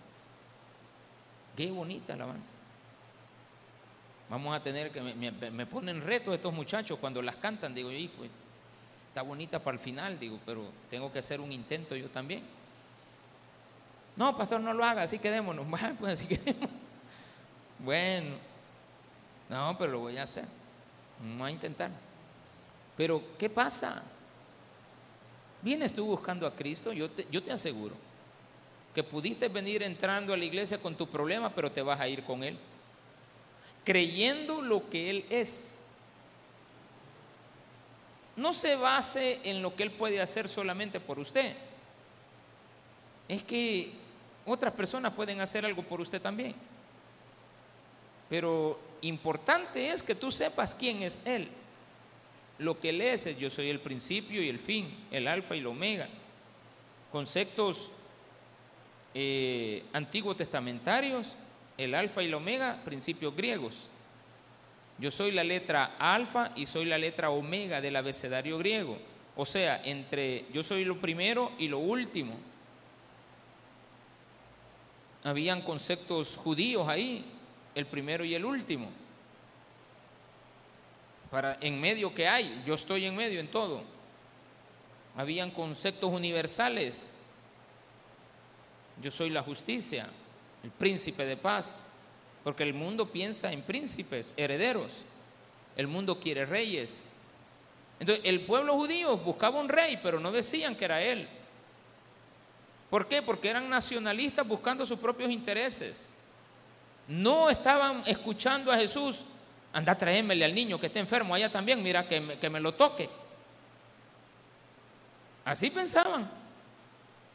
[1.55, 2.57] Qué bonita alabanza.
[4.29, 8.23] Vamos a tener que, me, ponen reto estos muchachos cuando las cantan, digo, hijo,
[9.07, 12.43] está bonita para el final, digo, pero tengo que hacer un intento yo también.
[14.15, 15.65] No, pastor, no lo haga, así quedémonos.
[15.69, 16.69] Bueno, pues así quedémonos.
[17.79, 18.35] Bueno,
[19.49, 20.45] no, pero lo voy a hacer.
[21.19, 21.89] Vamos a intentar.
[22.95, 24.03] Pero, ¿qué pasa?
[25.61, 26.93] ¿Vienes tú buscando a Cristo?
[26.93, 27.95] Yo te, yo te aseguro
[28.99, 32.21] que pudiste venir entrando a la iglesia con tu problema, pero te vas a ir
[32.23, 32.57] con Él.
[33.85, 35.79] Creyendo lo que Él es.
[38.35, 41.55] No se base en lo que Él puede hacer solamente por usted.
[43.29, 43.93] Es que
[44.45, 46.53] otras personas pueden hacer algo por usted también.
[48.29, 51.47] Pero importante es que tú sepas quién es Él.
[52.57, 55.67] Lo que Él es yo soy el principio y el fin, el alfa y el
[55.67, 56.09] omega.
[57.13, 57.91] Conceptos
[59.13, 61.35] eh, antiguo testamentarios,
[61.77, 63.87] el alfa y el omega, principios griegos.
[64.99, 68.97] Yo soy la letra alfa y soy la letra omega del abecedario griego.
[69.35, 72.35] O sea, entre yo soy lo primero y lo último.
[75.23, 77.25] Habían conceptos judíos ahí,
[77.75, 78.89] el primero y el último.
[81.31, 83.83] Para en medio que hay, yo estoy en medio en todo.
[85.15, 87.13] Habían conceptos universales,
[89.01, 90.07] yo soy la justicia,
[90.63, 91.83] el príncipe de paz,
[92.43, 95.03] porque el mundo piensa en príncipes, herederos,
[95.75, 97.05] el mundo quiere reyes.
[97.99, 101.27] Entonces, el pueblo judío buscaba un rey, pero no decían que era él.
[102.89, 103.21] ¿Por qué?
[103.21, 106.13] Porque eran nacionalistas buscando sus propios intereses.
[107.07, 109.25] No estaban escuchando a Jesús.
[109.71, 113.09] Anda, tráemele al niño que está enfermo allá también, mira que que me lo toque.
[115.45, 116.38] Así pensaban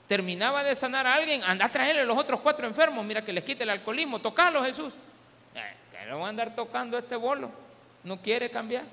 [0.07, 3.45] terminaba de sanar a alguien, anda a traerle los otros cuatro enfermos, mira que les
[3.45, 4.93] quite el alcoholismo, tocalo Jesús.
[5.55, 7.51] Eh, que no va a andar tocando este bolo,
[8.03, 8.85] no quiere cambiar.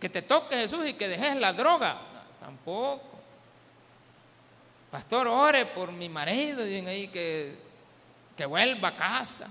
[0.00, 1.98] Que te toque Jesús y que dejes la droga,
[2.40, 3.20] tampoco.
[4.90, 7.54] Pastor, ore por mi marido, dicen ahí que,
[8.36, 9.48] que vuelva a casa.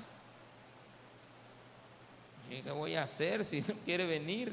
[2.49, 4.51] ¿Y qué voy a hacer si no quiere venir?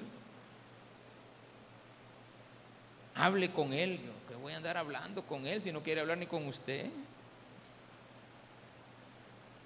[3.14, 3.98] Hable con él
[4.46, 6.86] voy a andar hablando con él si no quiere hablar ni con usted?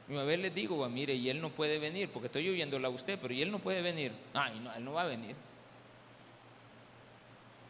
[0.09, 2.91] Y a ver les digo, mire, y él no puede venir, porque estoy oyéndola a
[2.91, 4.11] usted, pero y él no puede venir.
[4.33, 5.37] Ay, no, él no va a venir.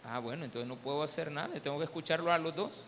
[0.05, 2.85] Ah, bueno, entonces no puedo hacer nada, tengo que escucharlo a los dos.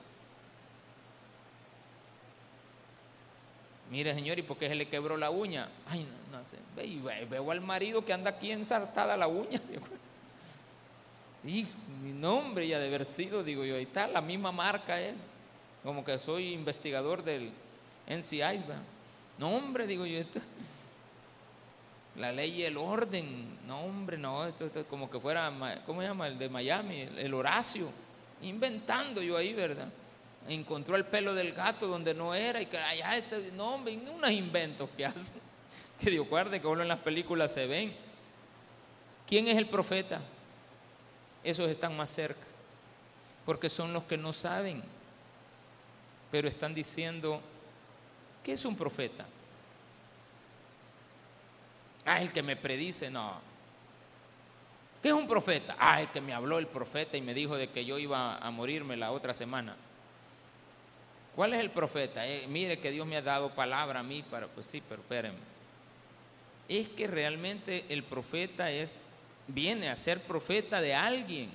[3.90, 5.68] Mire, señor, ¿y por qué se le quebró la uña?
[5.88, 7.24] Ay, no, no sé.
[7.26, 9.60] veo al marido que anda aquí ensartada la uña.
[11.44, 11.66] Y
[12.02, 15.16] mi nombre ya de haber sido, digo yo, ahí está la misma marca él.
[15.82, 17.50] Como que soy investigador del
[18.06, 18.64] NCI,
[19.38, 20.40] No, hombre, digo yo, esto,
[22.16, 23.58] la ley y el orden.
[23.66, 25.52] No, hombre, no, esto, es como que fuera,
[25.86, 26.28] ¿cómo se llama?
[26.28, 27.88] El de Miami, el, Horacio.
[28.42, 29.88] Inventando yo ahí, ¿verdad?
[30.48, 34.30] Encontró el pelo del gato donde no era y que allá, este, no, hombre, unos
[34.30, 35.40] inventos que hacen.
[36.02, 37.94] Que Dios guarde que uno en las películas se ven.
[39.24, 40.20] ¿Quién es el profeta?
[41.44, 42.44] Esos están más cerca,
[43.44, 44.82] porque son los que no saben,
[46.30, 47.40] pero están diciendo,
[48.42, 49.26] ¿qué es un profeta?
[52.04, 53.40] Ah, el que me predice, no.
[55.02, 55.76] ¿Qué es un profeta?
[55.78, 58.50] Ah, el que me habló el profeta y me dijo de que yo iba a
[58.50, 59.76] morirme la otra semana.
[61.34, 62.26] ¿Cuál es el profeta?
[62.26, 65.38] Eh, mire que Dios me ha dado palabra a mí para, pues sí, pero espérenme.
[66.68, 69.00] Es que realmente el profeta es,
[69.46, 71.50] viene a ser profeta de alguien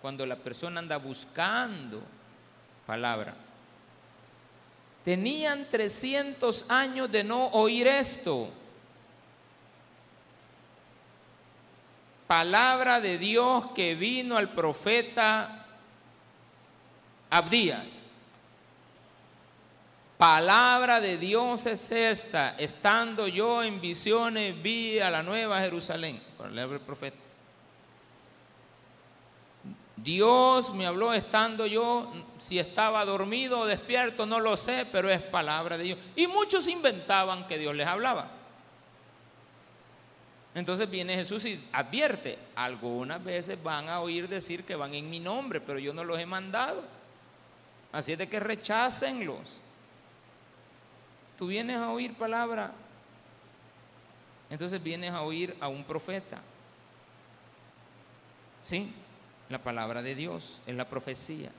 [0.00, 2.02] cuando la persona anda buscando
[2.86, 3.34] palabra.
[5.04, 8.50] Tenían 300 años de no oír esto.
[12.26, 15.66] Palabra de Dios que vino al profeta
[17.30, 18.06] Abdías.
[20.18, 22.56] Palabra de Dios es esta.
[22.58, 26.27] Estando yo en visiones, vi a la nueva Jerusalén.
[26.38, 27.18] Por el profeta.
[29.96, 35.20] Dios me habló estando yo, si estaba dormido o despierto, no lo sé, pero es
[35.20, 35.98] palabra de Dios.
[36.14, 38.28] Y muchos inventaban que Dios les hablaba.
[40.54, 45.20] Entonces viene Jesús y advierte, algunas veces van a oír decir que van en mi
[45.20, 46.82] nombre, pero yo no los he mandado.
[47.92, 49.60] Así es de que rechácenlos
[51.38, 52.72] tú vienes a oír palabra,
[54.50, 56.40] entonces vienes a oír a un profeta.
[58.62, 58.92] Sí,
[59.48, 61.50] la palabra de Dios es la profecía.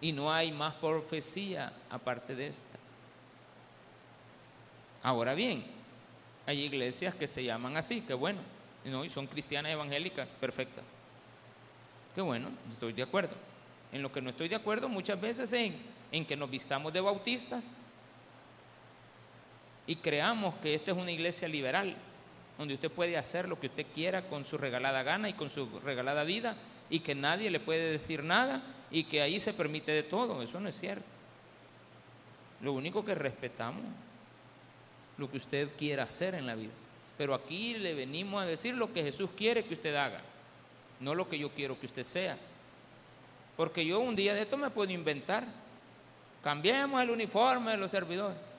[0.00, 2.78] Y no hay más profecía aparte de esta.
[5.02, 5.64] Ahora bien,
[6.46, 8.40] hay iglesias que se llaman así, que bueno,
[8.84, 9.04] ¿no?
[9.04, 10.84] y son cristianas evangélicas perfectas.
[12.14, 13.34] Qué bueno, estoy de acuerdo.
[13.92, 17.00] En lo que no estoy de acuerdo muchas veces es en que nos vistamos de
[17.00, 17.72] bautistas
[19.86, 21.96] y creamos que esta es una iglesia liberal,
[22.58, 25.80] donde usted puede hacer lo que usted quiera con su regalada gana y con su
[25.80, 26.56] regalada vida
[26.88, 30.42] y que nadie le puede decir nada y que ahí se permite de todo.
[30.42, 31.04] Eso no es cierto.
[32.60, 33.82] Lo único que respetamos,
[35.18, 36.72] lo que usted quiera hacer en la vida.
[37.18, 40.20] Pero aquí le venimos a decir lo que Jesús quiere que usted haga,
[41.00, 42.38] no lo que yo quiero que usted sea.
[43.56, 45.44] Porque yo un día de esto me puedo inventar.
[46.42, 48.51] Cambiemos el uniforme de los servidores.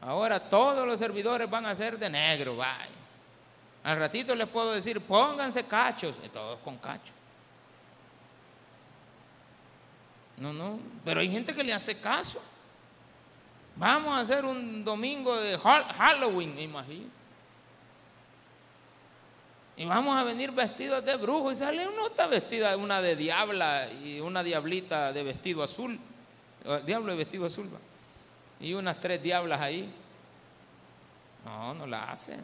[0.00, 2.88] Ahora todos los servidores van a ser de negro, vaya.
[3.82, 7.14] Al ratito les puedo decir, pónganse cachos, y todos con cachos.
[10.36, 12.40] No, no, pero hay gente que le hace caso.
[13.76, 17.18] Vamos a hacer un domingo de Halloween, me imagino.
[19.76, 21.52] Y vamos a venir vestidos de brujo.
[21.52, 25.98] Y sale uno está vestida una de diabla y una diablita de vestido azul.
[26.84, 27.72] Diablo de vestido azul.
[27.72, 27.78] ¿va?
[28.60, 29.92] Y unas tres diablas ahí.
[31.44, 32.36] No, no la hace.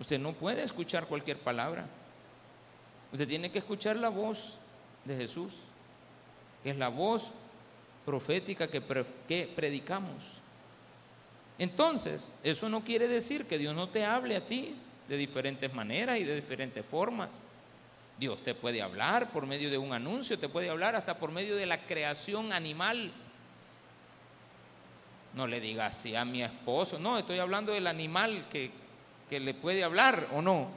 [0.00, 1.86] Usted no puede escuchar cualquier palabra.
[3.12, 4.58] Usted tiene que escuchar la voz
[5.04, 5.54] de Jesús,
[6.62, 7.30] que es la voz
[8.04, 8.82] profética que,
[9.28, 10.38] que predicamos.
[11.58, 14.74] Entonces, eso no quiere decir que Dios no te hable a ti
[15.08, 17.40] de diferentes maneras y de diferentes formas.
[18.18, 21.56] Dios te puede hablar por medio de un anuncio, te puede hablar hasta por medio
[21.56, 23.12] de la creación animal.
[25.34, 26.98] No le diga así a mi esposo.
[26.98, 28.70] No, estoy hablando del animal que,
[29.30, 30.68] le puede hablar o no.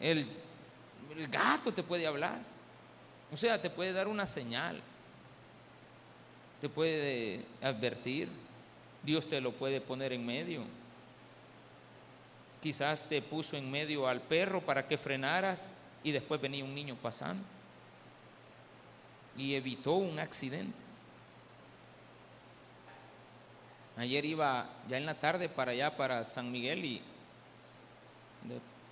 [0.00, 0.26] El
[1.30, 2.40] gato te puede hablar.
[3.32, 4.80] O sea, te puede dar una señal.
[6.60, 8.28] Te puede advertir.
[9.02, 10.64] Dios te lo puede poner en medio.
[12.62, 15.70] Quizás te puso en medio al perro para que frenaras
[16.02, 17.44] y después venía un niño pasando
[19.36, 20.87] y evitó un accidente.
[23.98, 27.02] Ayer iba ya en la tarde para allá, para San Miguel y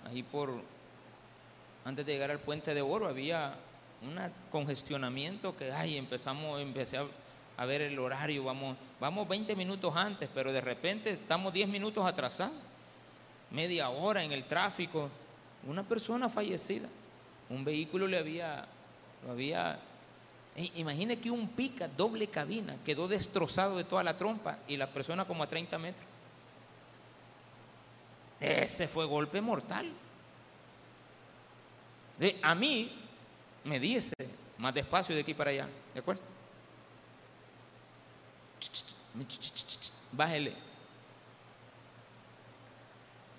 [0.05, 0.61] ahí por,
[1.85, 3.55] antes de llegar al puente de oro había
[4.01, 4.19] un
[4.51, 10.51] congestionamiento que, ay, empezamos, empecé a, ver el horario, vamos, vamos 20 minutos antes, pero
[10.51, 12.53] de repente estamos 10 minutos atrasados,
[13.49, 15.09] media hora en el tráfico,
[15.65, 16.89] una persona fallecida,
[17.49, 18.65] un vehículo le había,
[19.25, 19.79] lo había
[20.57, 25.23] Imagine que un pica doble cabina quedó destrozado de toda la trompa y la persona
[25.23, 26.05] como a 30 metros.
[28.39, 29.91] Ese fue golpe mortal.
[32.41, 32.91] A mí
[33.65, 34.15] me dice
[34.57, 36.23] más despacio de aquí para allá, ¿de acuerdo?
[40.11, 40.55] Bájele.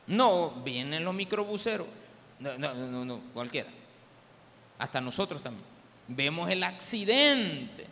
[0.07, 1.89] No, vienen los microbuseros.
[2.39, 3.71] No, no, no, no, cualquiera.
[4.79, 5.78] Hasta nosotros también
[6.09, 7.86] vemos el accidente.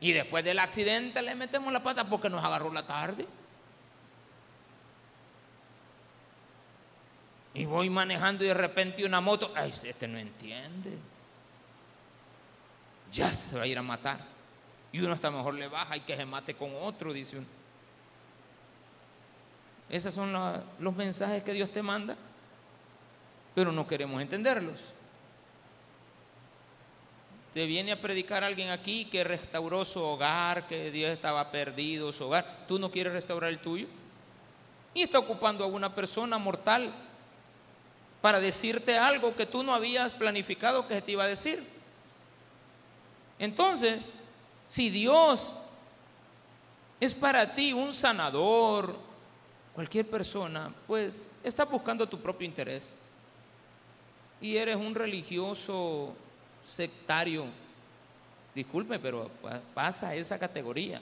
[0.00, 3.26] Y después del accidente le metemos la pata porque nos agarró la tarde.
[7.54, 10.96] Y voy manejando y de repente una moto, ay, este no entiende.
[13.10, 14.20] Ya se va a ir a matar.
[14.92, 17.46] Y uno hasta mejor le baja y que se mate con otro, dice uno.
[19.88, 20.32] Esos son
[20.78, 22.16] los mensajes que Dios te manda,
[23.54, 24.92] pero no queremos entenderlos.
[27.58, 32.26] Te viene a predicar alguien aquí que restauró su hogar, que Dios estaba perdido, su
[32.26, 32.66] hogar.
[32.68, 33.88] ¿Tú no quieres restaurar el tuyo?
[34.94, 36.94] Y está ocupando a una persona mortal
[38.20, 41.66] para decirte algo que tú no habías planificado que se te iba a decir.
[43.40, 44.14] Entonces,
[44.68, 45.52] si Dios
[47.00, 48.94] es para ti un sanador,
[49.74, 53.00] cualquier persona, pues está buscando tu propio interés.
[54.40, 56.14] Y eres un religioso
[56.64, 57.46] sectario.
[58.54, 59.30] Disculpe, pero
[59.74, 61.00] pasa esa categoría.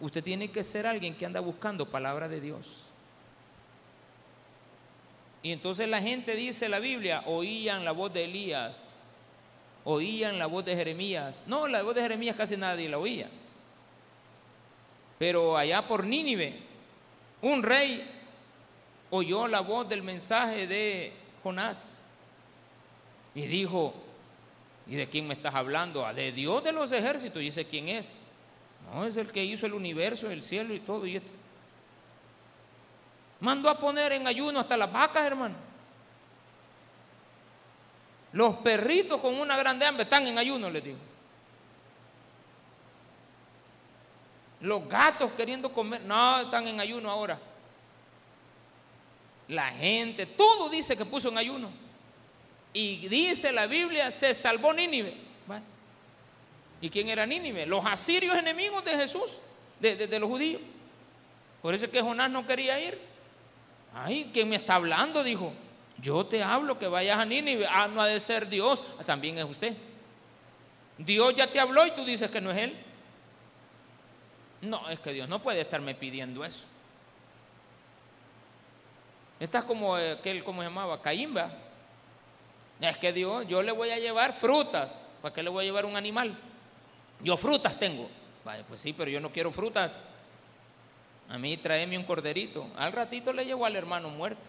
[0.00, 2.86] Usted tiene que ser alguien que anda buscando palabra de Dios.
[5.42, 9.04] Y entonces la gente dice la Biblia, oían la voz de Elías,
[9.84, 11.44] oían la voz de Jeremías.
[11.46, 13.30] No, la voz de Jeremías casi nadie la oía.
[15.18, 16.58] Pero allá por Nínive,
[17.42, 18.10] un rey
[19.10, 22.04] oyó la voz del mensaje de Jonás
[23.34, 23.94] y dijo,
[24.86, 26.06] ¿Y de quién me estás hablando?
[26.06, 27.42] Ah, de Dios de los ejércitos.
[27.42, 28.14] Y dice, ¿quién es?
[28.92, 31.06] No, es el que hizo el universo, el cielo y todo.
[31.06, 31.20] Y
[33.40, 35.54] Mandó a poner en ayuno hasta las vacas, hermano.
[38.32, 40.98] Los perritos con una grande hambre están en ayuno, les digo.
[44.60, 47.38] Los gatos queriendo comer, no, están en ayuno ahora.
[49.48, 51.85] La gente, todo dice que puso en ayuno.
[52.76, 55.14] Y dice la Biblia, se salvó Nínive.
[56.82, 57.64] ¿Y quién era Nínive?
[57.64, 59.32] Los asirios enemigos de Jesús,
[59.80, 60.60] de, los judíos.
[61.62, 63.00] Por eso es que Jonás no quería ir.
[63.94, 65.24] Ay, ¿quién me está hablando?
[65.24, 65.54] Dijo.
[65.96, 67.66] Yo te hablo que vayas a Nínive.
[67.66, 68.84] Ah, no ha de ser Dios.
[69.00, 69.74] Ah, también es usted.
[70.98, 72.76] Dios ya te habló y tú dices que no es Él.
[74.60, 76.66] No, es que Dios no puede estarme pidiendo eso.
[79.40, 81.00] Estás como eh, aquel, ¿cómo se llamaba?
[81.00, 81.65] Caimba.
[82.80, 85.02] Es que Dios, yo le voy a llevar frutas.
[85.22, 86.36] ¿Para qué le voy a llevar un animal?
[87.20, 88.08] Yo frutas tengo.
[88.44, 90.00] Vaya, pues sí, pero yo no quiero frutas.
[91.28, 92.68] A mí tráeme un corderito.
[92.76, 94.42] Al ratito le llevo al hermano muerto.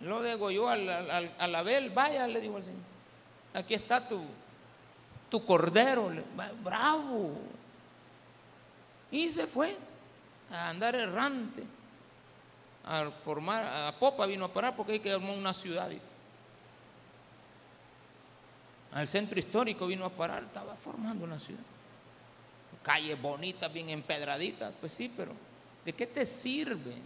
[0.00, 1.90] Lo degolló al, al, al Abel.
[1.90, 2.80] Vaya, le dijo al Señor.
[3.52, 4.22] Aquí está tu,
[5.28, 6.10] tu cordero.
[6.64, 7.32] Bravo.
[9.10, 9.76] Y se fue
[10.50, 11.62] a andar errante
[12.90, 15.88] a formar, a Popa vino a parar porque hay que armar una ciudad,
[18.92, 21.62] Al centro histórico vino a parar, estaba formando una ciudad.
[22.82, 25.32] Calles bonitas, bien empedraditas, pues sí, pero
[25.84, 26.96] ¿de qué te sirve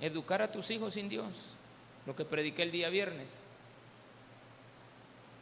[0.00, 1.56] educar a tus hijos sin Dios?
[2.06, 3.42] Lo que prediqué el día viernes.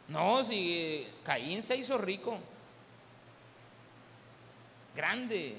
[0.07, 2.39] No, si Caín se hizo rico,
[4.95, 5.57] grande,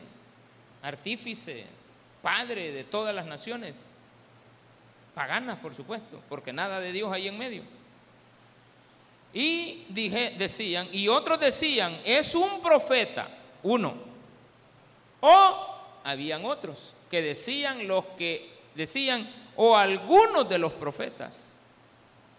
[0.82, 1.66] artífice,
[2.22, 3.88] Padre de todas las naciones,
[5.14, 7.62] paganas por supuesto, porque nada de Dios hay en medio.
[9.34, 13.28] Y dije, decían, y otros decían, es un profeta,
[13.62, 13.94] uno.
[15.20, 21.56] O habían otros que decían los que decían, o algunos de los profetas.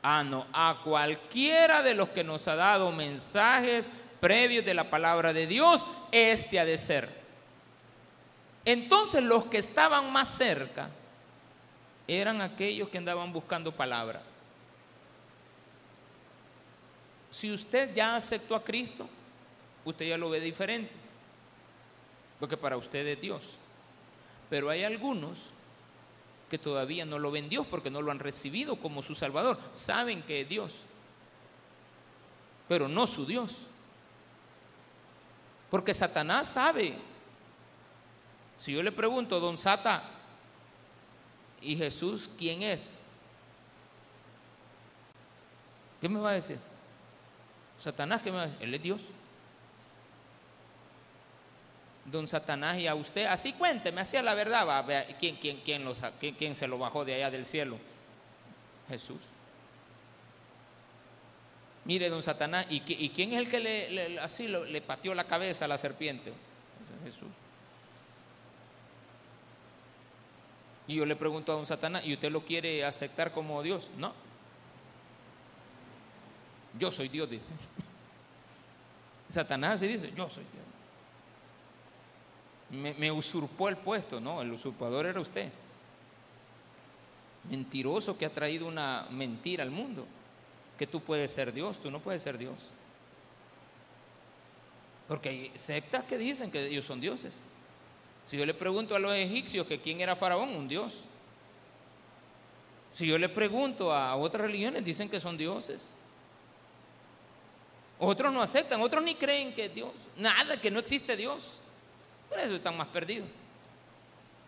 [0.01, 5.33] Ah, no, a cualquiera de los que nos ha dado mensajes previos de la palabra
[5.33, 7.22] de Dios, este ha de ser.
[8.65, 10.89] Entonces los que estaban más cerca
[12.07, 14.21] eran aquellos que andaban buscando palabra.
[17.29, 19.09] Si usted ya aceptó a Cristo,
[19.83, 20.91] usted ya lo ve diferente,
[22.39, 23.55] porque para usted es Dios.
[24.49, 25.39] Pero hay algunos
[26.49, 29.57] que todavía no lo ven Dios porque no lo han recibido como su Salvador.
[29.71, 30.75] Saben que es Dios,
[32.67, 33.65] pero no su Dios.
[35.71, 36.95] Porque Satanás sabe
[38.57, 40.03] si yo le pregunto, don Sata,
[41.61, 42.93] ¿y Jesús quién es?
[45.99, 46.57] ¿Qué me va a decir?
[47.79, 48.63] Satanás, ¿qué me va a decir?
[48.63, 49.01] Él es Dios.
[52.05, 54.85] Don Satanás, y a usted, así cuénteme, hacía la verdad, va,
[55.17, 55.83] ¿quién, quién, quién,
[56.37, 57.77] quién, se lo bajó de allá del cielo?
[58.89, 59.21] Jesús.
[61.85, 65.67] Mire, don Satanás, ¿y, quién es el que le, así le pateó la cabeza a
[65.69, 66.33] la serpiente?
[67.05, 67.29] Jesús.
[70.87, 73.89] Y yo le pregunto a don Satanás, ¿y usted lo quiere aceptar como Dios?
[73.97, 74.13] No.
[76.77, 77.49] Yo soy Dios, dice.
[79.29, 80.43] Satanás así dice, yo soy
[82.69, 82.81] Dios.
[82.81, 84.19] me, me usurpó el puesto.
[84.19, 85.49] No, el usurpador era usted.
[87.49, 90.05] Mentiroso que ha traído una mentira al mundo.
[90.77, 92.55] Que tú puedes ser Dios, tú no puedes ser Dios.
[95.07, 97.47] Porque hay sectas que dicen que ellos son dioses.
[98.25, 101.05] Si yo le pregunto a los egipcios que quién era Faraón, un dios.
[102.93, 105.95] Si yo le pregunto a otras religiones, dicen que son dioses.
[107.99, 109.91] Otros no aceptan, otros ni creen que es Dios.
[110.17, 111.59] Nada, que no existe Dios.
[112.29, 113.27] Por eso están más perdidos.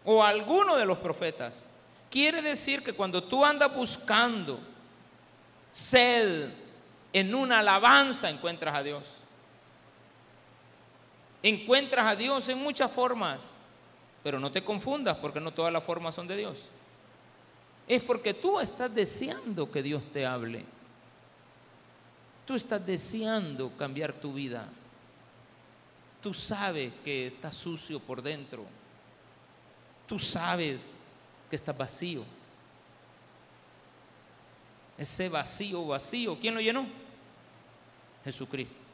[0.03, 1.65] O alguno de los profetas.
[2.09, 4.59] Quiere decir que cuando tú andas buscando
[5.71, 6.49] sed
[7.11, 9.03] en una alabanza, encuentras a Dios.
[11.41, 13.55] Encuentras a Dios en muchas formas,
[14.25, 16.69] pero no te confundas porque no todas las formas son de Dios
[17.87, 20.65] es porque tú estás deseando que Dios te hable.
[22.45, 24.67] Tú estás deseando cambiar tu vida.
[26.21, 28.65] Tú sabes que estás sucio por dentro.
[30.07, 30.95] Tú sabes
[31.49, 32.23] que estás vacío.
[34.97, 36.85] Ese vacío, vacío, ¿quién lo llenó?
[38.23, 38.84] Jesucristo.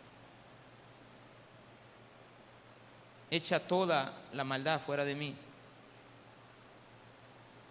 [3.32, 5.36] Echa toda la maldad fuera de mí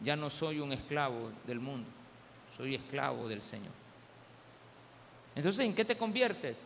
[0.03, 1.89] ya no soy un esclavo del mundo,
[2.57, 3.73] soy esclavo del Señor.
[5.35, 6.63] Entonces, ¿en qué te conviertes?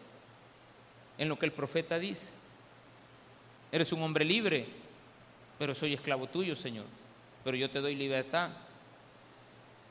[1.18, 2.32] En lo que el profeta dice.
[3.70, 4.66] Eres un hombre libre,
[5.58, 6.86] pero soy esclavo tuyo, Señor.
[7.42, 8.50] Pero yo te doy libertad.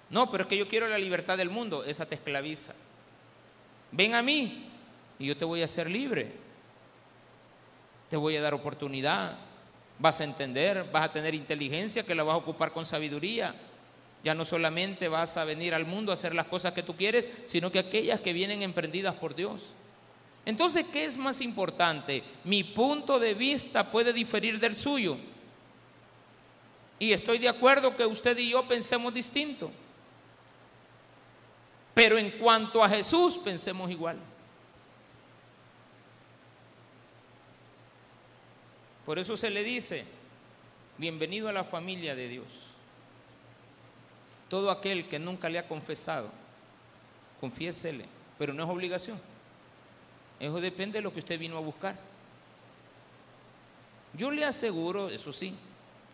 [0.09, 2.73] No, pero es que yo quiero la libertad del mundo, esa te esclaviza.
[3.91, 4.69] Ven a mí
[5.19, 6.31] y yo te voy a hacer libre.
[8.09, 9.37] Te voy a dar oportunidad,
[9.99, 13.55] vas a entender, vas a tener inteligencia que la vas a ocupar con sabiduría.
[14.23, 17.27] Ya no solamente vas a venir al mundo a hacer las cosas que tú quieres,
[17.45, 19.73] sino que aquellas que vienen emprendidas por Dios.
[20.45, 22.23] Entonces, ¿qué es más importante?
[22.43, 25.17] Mi punto de vista puede diferir del suyo.
[26.99, 29.71] Y estoy de acuerdo que usted y yo pensemos distinto.
[31.93, 34.17] Pero en cuanto a Jesús, pensemos igual.
[39.05, 40.05] Por eso se le dice,
[40.97, 42.45] bienvenido a la familia de Dios.
[44.49, 46.29] Todo aquel que nunca le ha confesado,
[47.41, 48.05] confiésele,
[48.37, 49.19] pero no es obligación.
[50.39, 51.97] Eso depende de lo que usted vino a buscar.
[54.13, 55.53] Yo le aseguro, eso sí,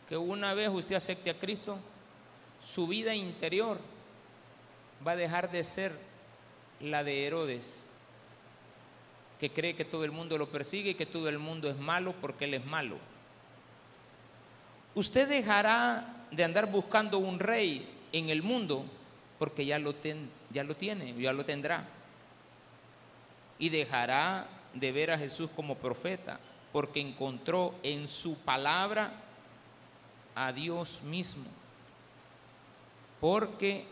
[0.08, 1.78] que una vez usted acepte a Cristo,
[2.60, 3.78] su vida interior
[5.06, 5.92] va a dejar de ser
[6.80, 7.89] la de Herodes
[9.40, 12.14] que cree que todo el mundo lo persigue y que todo el mundo es malo
[12.20, 12.98] porque él es malo.
[14.96, 18.86] Usted dejará de andar buscando un rey en el mundo
[19.38, 19.96] porque ya lo,
[20.52, 21.88] ya lo tiene, ya lo tendrá.
[23.58, 26.40] Y dejará de ver a Jesús como profeta
[26.72, 29.14] porque encontró en su palabra
[30.36, 31.46] a Dios mismo.
[33.20, 33.86] Porque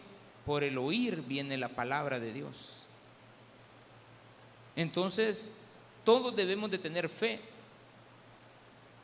[0.46, 2.87] por el oír viene la palabra de Dios.
[4.78, 5.52] Entonces,
[6.06, 7.42] todos debemos de tener fe,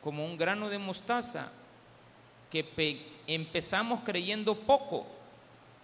[0.02, 1.50] como un grano de mostaza,
[2.48, 5.04] que empezamos creyendo poco,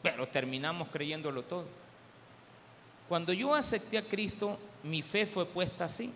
[0.01, 1.66] pero terminamos creyéndolo todo.
[3.09, 6.12] Cuando yo acepté a Cristo, mi fe fue puesta así.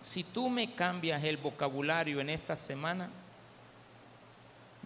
[0.00, 3.10] Si tú me cambias el vocabulario en esta semana,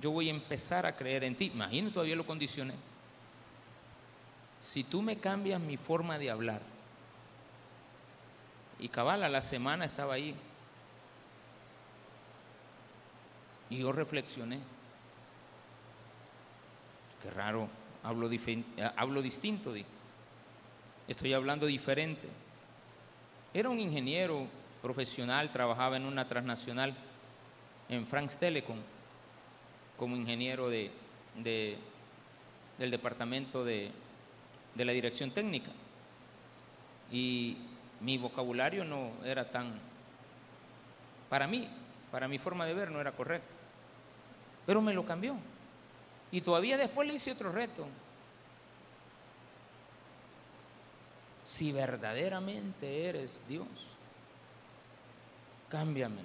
[0.00, 1.50] yo voy a empezar a creer en ti.
[1.52, 2.74] Imagino, todavía lo condicioné.
[4.62, 6.73] Si tú me cambias mi forma de hablar,
[8.78, 10.34] y cabal, a la semana estaba ahí.
[13.70, 14.58] Y yo reflexioné.
[17.22, 17.68] Qué raro,
[18.02, 18.28] hablo,
[18.96, 19.74] hablo distinto.
[21.08, 22.28] Estoy hablando diferente.
[23.52, 24.46] Era un ingeniero
[24.82, 26.94] profesional, trabajaba en una transnacional
[27.88, 28.78] en Franks Telecom
[29.96, 30.90] como ingeniero de,
[31.36, 33.90] del departamento de,
[34.74, 35.70] de la dirección técnica.
[37.10, 37.56] Y
[38.04, 39.72] mi vocabulario no era tan,
[41.30, 41.68] para mí,
[42.10, 43.48] para mi forma de ver no era correcto.
[44.66, 45.36] Pero me lo cambió.
[46.30, 47.86] Y todavía después le hice otro reto.
[51.44, 53.66] Si verdaderamente eres Dios,
[55.70, 56.22] cámbiame.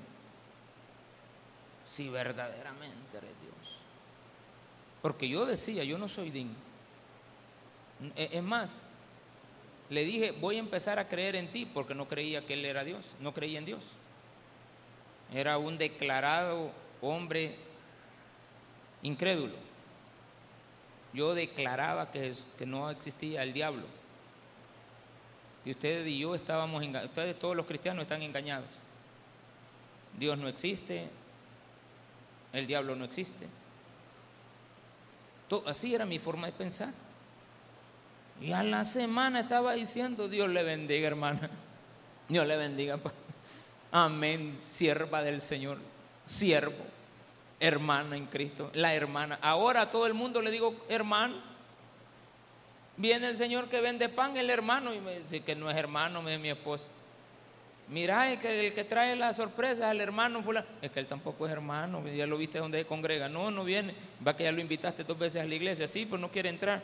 [1.85, 3.77] Si verdaderamente eres Dios.
[5.01, 6.55] Porque yo decía, yo no soy digno.
[8.15, 8.85] Es más,
[9.89, 12.83] le dije, voy a empezar a creer en ti porque no creía que Él era
[12.83, 13.83] Dios, no creía en Dios.
[15.33, 16.71] Era un declarado
[17.01, 17.55] hombre
[19.01, 19.55] incrédulo.
[21.13, 22.35] Yo declaraba que,
[22.65, 23.85] no existía el diablo.
[25.65, 28.69] Y ustedes y yo estábamos engañados, ustedes todos los cristianos están engañados.
[30.17, 31.07] Dios no existe,
[32.53, 33.47] el diablo no existe.
[35.65, 36.93] Así era mi forma de pensar.
[38.41, 41.49] Y a la semana estaba diciendo, Dios le bendiga, hermana.
[42.29, 42.99] Dios le bendiga.
[43.91, 45.79] Amén, sierva del Señor,
[46.23, 46.85] siervo,
[47.59, 49.39] hermana en Cristo, la hermana.
[49.41, 51.49] Ahora a todo el mundo le digo, hermano.
[52.97, 56.21] Viene el Señor que vende pan, el hermano, y me dice que no es hermano,
[56.21, 56.89] me es mi esposo.
[57.91, 60.67] Que el que trae la sorpresa al hermano fulano.
[60.81, 63.27] Es que él tampoco es hermano, ya lo viste donde congrega.
[63.27, 63.95] No, no viene.
[64.25, 65.87] Va que ya lo invitaste dos veces a la iglesia.
[65.87, 66.83] Sí, pues no quiere entrar.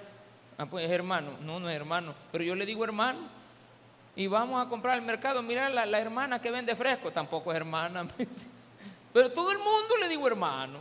[0.57, 1.31] Ah, pues es hermano.
[1.41, 2.15] No, no es hermano.
[2.31, 3.19] Pero yo le digo hermano.
[4.15, 5.41] Y vamos a comprar al mercado.
[5.41, 7.11] Mira la, la hermana que vende fresco.
[7.11, 8.07] Tampoco es hermana.
[9.13, 10.79] Pero todo el mundo le digo hermano.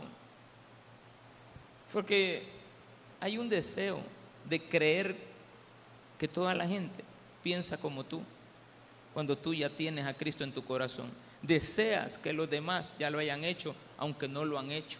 [1.91, 2.47] Porque
[3.19, 3.99] hay un deseo
[4.45, 5.15] de creer
[6.17, 7.03] que toda la gente
[7.43, 8.21] piensa como tú
[9.13, 11.09] cuando tú ya tienes a Cristo en tu corazón.
[11.41, 14.97] Deseas que los demás ya lo hayan hecho, aunque no lo han hecho.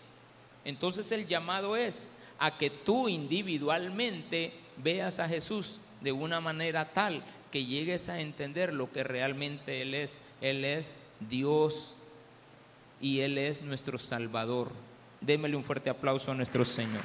[0.63, 2.09] Entonces el llamado es
[2.39, 4.53] a que tú individualmente
[4.83, 9.93] veas a Jesús de una manera tal que llegues a entender lo que realmente Él
[9.93, 10.19] es.
[10.41, 10.97] Él es
[11.29, 11.97] Dios
[12.99, 14.71] y Él es nuestro Salvador.
[15.21, 17.01] Démele un fuerte aplauso a nuestro Señor.